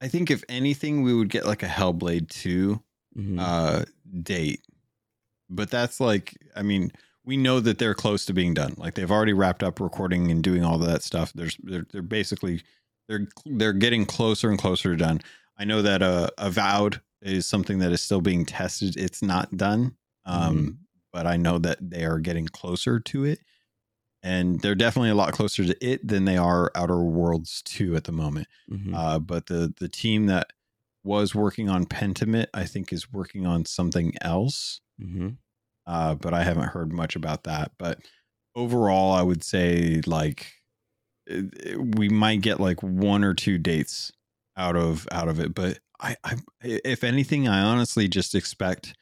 [0.00, 2.82] I think if anything, we would get like a Hellblade two
[3.16, 3.38] Mhm.
[3.40, 3.84] uh,
[4.22, 4.60] date,
[5.50, 6.92] but that's like, I mean,
[7.24, 8.74] we know that they're close to being done.
[8.76, 11.32] Like they've already wrapped up recording and doing all of that stuff.
[11.34, 12.62] There's, they're, they're basically,
[13.08, 15.20] they're, they're getting closer and closer to done.
[15.58, 18.96] I know that uh, Avowed is something that is still being tested.
[18.96, 20.80] It's not done, um,
[21.12, 23.40] but I know that they are getting closer to it
[24.22, 28.04] and they're definitely a lot closer to it than they are Outer Worlds 2 at
[28.04, 28.48] the moment.
[28.70, 28.94] Mhm.
[28.94, 30.52] Uh, but the the team that
[31.04, 34.80] was working on Pentiment, I think, is working on something else.
[35.00, 35.38] Mhm.
[35.86, 37.72] Uh, but I haven't heard much about that.
[37.78, 38.00] But
[38.54, 40.52] overall, I would say like
[41.76, 44.12] we might get like one or two dates
[44.56, 45.54] out of out of it.
[45.54, 48.94] But I, I if anything, I honestly just expect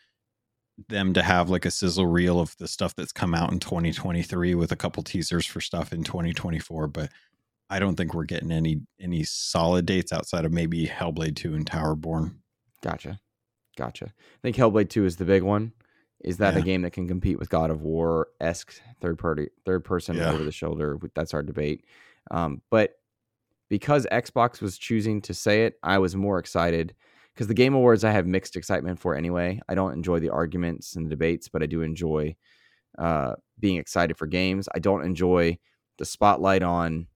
[0.89, 4.55] them to have like a sizzle reel of the stuff that's come out in 2023
[4.55, 7.11] with a couple teasers for stuff in 2024 but
[7.71, 11.65] i don't think we're getting any any solid dates outside of maybe hellblade 2 and
[11.65, 12.35] towerborn
[12.83, 13.19] Gotcha.
[13.77, 14.05] Gotcha.
[14.07, 15.73] I think Hellblade 2 is the big one.
[16.23, 19.85] Is that a game that can compete with God of War esque third party third
[19.85, 20.31] person Yeah.
[20.33, 20.99] over the shoulder?
[21.15, 21.85] That's our debate.
[22.31, 22.99] Um, but
[23.69, 26.95] because Xbox was choosing to say it, I was more excited
[27.35, 29.61] because the Game Awards I have mixed excitement for anyway.
[29.69, 32.37] I don't enjoy the arguments and the debates, but I do enjoy
[32.99, 34.69] uh, being excited for games.
[34.75, 35.59] I don't enjoy
[35.99, 37.07] the spotlight on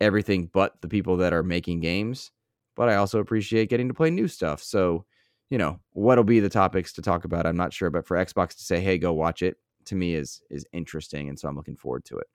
[0.00, 2.32] everything but the people that are making games
[2.76, 4.62] but I also appreciate getting to play new stuff.
[4.62, 5.04] So,
[5.50, 7.46] you know, what'll be the topics to talk about?
[7.46, 9.56] I'm not sure, but for Xbox to say, "Hey, go watch it,"
[9.86, 12.26] to me is is interesting, and so I'm looking forward to it.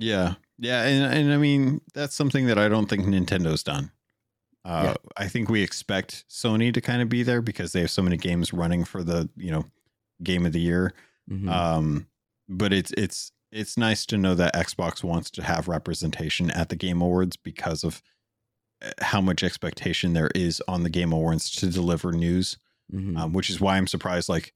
[0.00, 3.90] Yeah yeah and, and i mean that's something that i don't think nintendo's done
[4.64, 4.94] uh, Yeah.
[5.16, 8.16] i think we expect sony to kind of be there because they have so many
[8.16, 9.64] games running for the you know
[10.22, 10.92] game of the year
[11.30, 11.48] Mhm.
[11.48, 12.06] um
[12.48, 16.76] but it's it's it's nice to know that xbox wants to have representation at the
[16.76, 18.02] game awards because of
[18.82, 22.58] uh, how much expectation there is on the game awards to deliver news
[22.92, 23.16] Mhm.
[23.18, 24.52] um, which is why i'm surprised like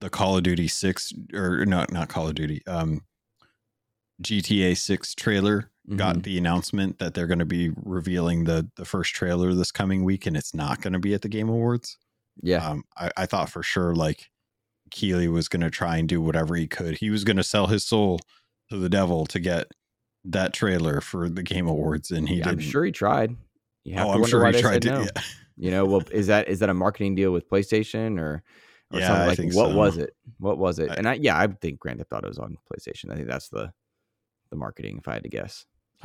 [0.00, 3.02] the call of duty 6 or not not call of duty um
[4.22, 6.22] gta 6 trailer got Mhm.
[6.24, 10.26] the announcement that they're going to be revealing the the first trailer this coming week
[10.26, 11.96] and it's not going to be at the game awards
[12.42, 14.30] yeah, um, I, I thought for sure like
[14.90, 16.96] Keighley was going to try and do whatever he could.
[16.98, 18.18] He was going to sell his soul
[18.70, 19.66] to the devil to get
[20.24, 23.36] that trailer for the Game Awards, and he Yeah, I'm sure he tried.
[23.84, 24.88] You have oh, to I'm sure why he tried to.
[24.88, 25.00] no.
[25.02, 25.22] Yeah.
[25.56, 28.42] You know, well, is that is that a marketing deal with PlayStation or
[28.92, 29.54] or Yeah, something I like?
[29.54, 29.76] what so.
[29.76, 30.14] was it?
[30.38, 30.90] What was it?
[30.90, 33.12] I- and I yeah, I think Grand Theft Auto is on PlayStation.
[33.12, 33.70] I think that's the
[34.50, 34.98] the marketing.
[34.98, 35.64] If I had to guess,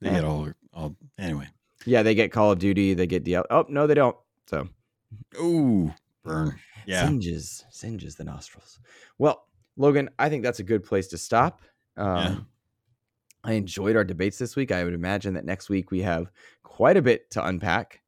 [0.00, 0.14] they Yeah.
[0.16, 1.48] get all all anyway.
[1.86, 2.94] yeah, they get Call of Duty.
[2.94, 3.44] They get DL.
[3.50, 4.16] Oh no, they don't.
[4.46, 4.68] So
[5.40, 5.92] Ooh,
[6.22, 6.58] burn.
[6.86, 8.78] Yeah, Singes, singes the nostrils.
[9.16, 9.46] Well,
[9.78, 11.62] Logun, I think that's a good place to stop.
[11.96, 12.36] Um, Yeah.
[13.42, 14.70] I enjoyed our debates this week.
[14.70, 16.30] I would imagine that next week we have
[16.62, 18.02] quite a bit to unpack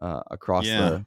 [0.00, 0.78] uh, across Yeah.
[0.88, 1.06] the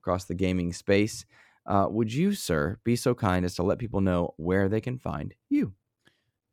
[0.00, 1.26] across the gaming space.
[1.66, 4.98] Uh, would you, sir, be so kind as to let people know where they can
[4.98, 5.74] find you?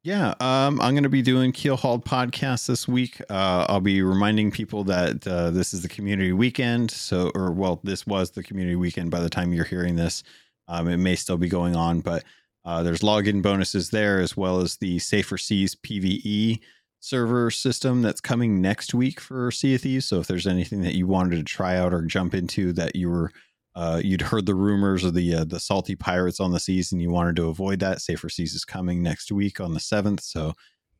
[0.03, 3.21] Yeah, um, I'm going to be doing Keelhauled podcast this week.
[3.29, 6.89] Uh, I'll be reminding people that uh, this is the community weekend.
[6.89, 10.23] So, or well, this was the community weekend by the time you're hearing this.
[10.67, 12.23] Um, it may still be going on, but
[12.65, 16.61] uh, there's login bonuses there as well as the Safer Seas PVE
[16.99, 20.05] server system that's coming next week for Sea of Thieves.
[20.07, 23.07] So, if there's anything that you wanted to try out or jump into that you
[23.11, 23.31] were
[23.75, 27.01] uh, you'd heard the rumors of the uh, the salty pirates on the seas, and
[27.01, 28.01] you wanted to avoid that.
[28.01, 30.53] Safer Seas is coming next week on the seventh, so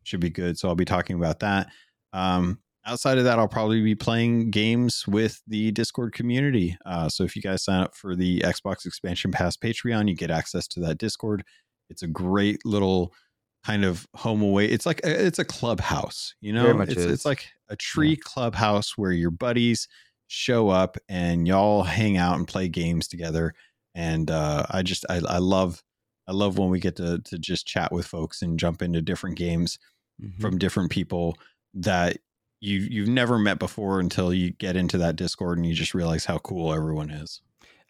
[0.03, 0.57] should be good.
[0.57, 1.67] So I'll be talking about that.
[2.13, 6.77] Um, outside of that, I'll probably be playing games with the Discord community.
[6.85, 10.31] Uh, so if you guys sign up for the Xbox Expansion Pass Patreon, you get
[10.31, 11.43] access to that Discord.
[11.89, 13.13] It's a great little
[13.63, 14.65] kind of home away.
[14.65, 16.81] It's like a, it's a clubhouse, you know.
[16.81, 18.23] It's, it's like a tree yeah.
[18.23, 19.87] clubhouse where your buddies
[20.33, 23.53] show up and y'all hang out and play games together.
[23.93, 25.83] And uh, I just I, I love
[26.25, 29.37] I love when we get to to just chat with folks and jump into different
[29.37, 29.77] games
[30.21, 30.41] mm-hmm.
[30.41, 31.37] from different people
[31.73, 32.19] that
[32.61, 36.23] you you've never met before until you get into that Discord and you just realize
[36.23, 37.41] how cool everyone is.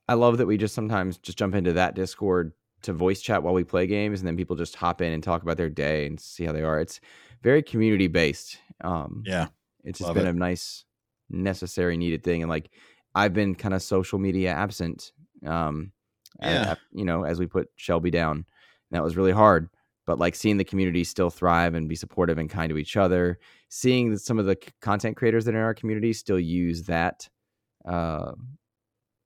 [0.07, 3.53] I love that we just sometimes just jump into that Discord to voice chat while
[3.53, 6.19] we play games, and then people just hop in and talk about their day and
[6.19, 6.79] see how they are.
[6.79, 6.99] It's
[7.43, 8.57] very community based.
[8.83, 9.49] Um, yeah,
[9.83, 10.31] it's just been it.
[10.31, 10.85] a nice,
[11.31, 12.41] necessary, needed thing.
[12.41, 12.69] And like,
[13.15, 15.11] I've been kind of social media absent.
[15.45, 15.91] Um,
[16.41, 16.75] yeah.
[16.91, 18.45] you know, as we put Shelby down, and
[18.91, 19.69] that was really hard
[20.05, 23.39] but like seeing the community still thrive and be supportive and kind to each other
[23.69, 27.27] seeing that some of the content creators that are in our community still use that
[27.85, 28.31] uh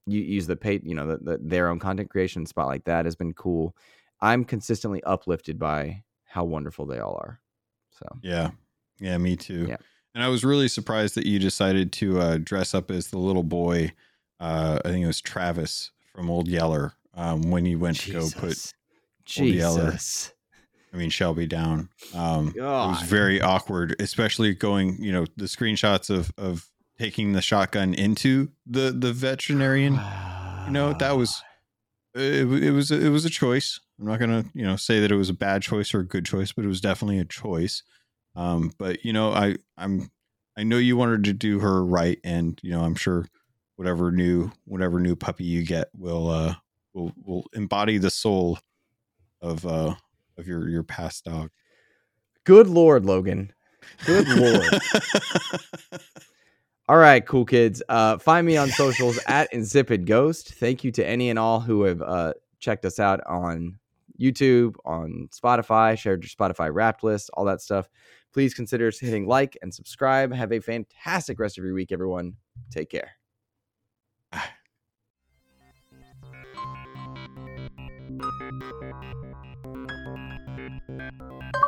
[0.06, 3.06] you use the pay you know the, the, their own content creation spot like that
[3.06, 3.76] has been cool
[4.22, 7.42] i'm consistently uplifted by how wonderful they all are
[7.90, 8.52] so yeah
[9.00, 9.78] yeah me too yeah
[10.16, 13.44] and i was really surprised that you decided to uh dress up as the little
[13.44, 13.92] boy
[14.40, 18.32] uh i think it was travis from old yeller um when you went Jesus.
[18.32, 18.74] to go put
[19.26, 20.32] Jesus.
[20.94, 21.90] I mean Shelby down.
[22.14, 27.42] Um, it was very awkward, especially going, you know, the screenshots of of taking the
[27.42, 30.00] shotgun into the the veterinarian.
[30.66, 31.44] You know, that was
[32.14, 33.82] it, it was it was a choice.
[34.00, 36.26] I'm not gonna you know say that it was a bad choice or a good
[36.26, 37.84] choice, but it was definitely a choice.
[38.36, 40.10] Um, but you know, I I'm
[40.58, 43.26] I know you wanted to do her right, and you know, I'm sure
[43.76, 46.56] whatever new whatever new puppy you get will uh
[46.94, 48.58] will will embody the soul
[49.42, 49.96] of uh
[50.38, 51.50] of your your past dog.
[52.44, 53.50] Good lord, Logun.
[54.06, 54.82] Good lord.
[56.90, 57.82] all right, cool kids.
[57.90, 60.54] Uh, find me on socials at InsipidGhost.
[60.54, 63.80] Thank you to any and all who have uh, checked us out on
[64.20, 67.90] YouTube, on Spotify, shared your Spotify Wrapped list, all that stuff.
[68.36, 70.34] Please consider hitting like and subscribe.
[70.34, 72.36] Have a fantastic rest of your week, everyone.
[72.70, 73.12] Take care.
[81.54, 81.65] you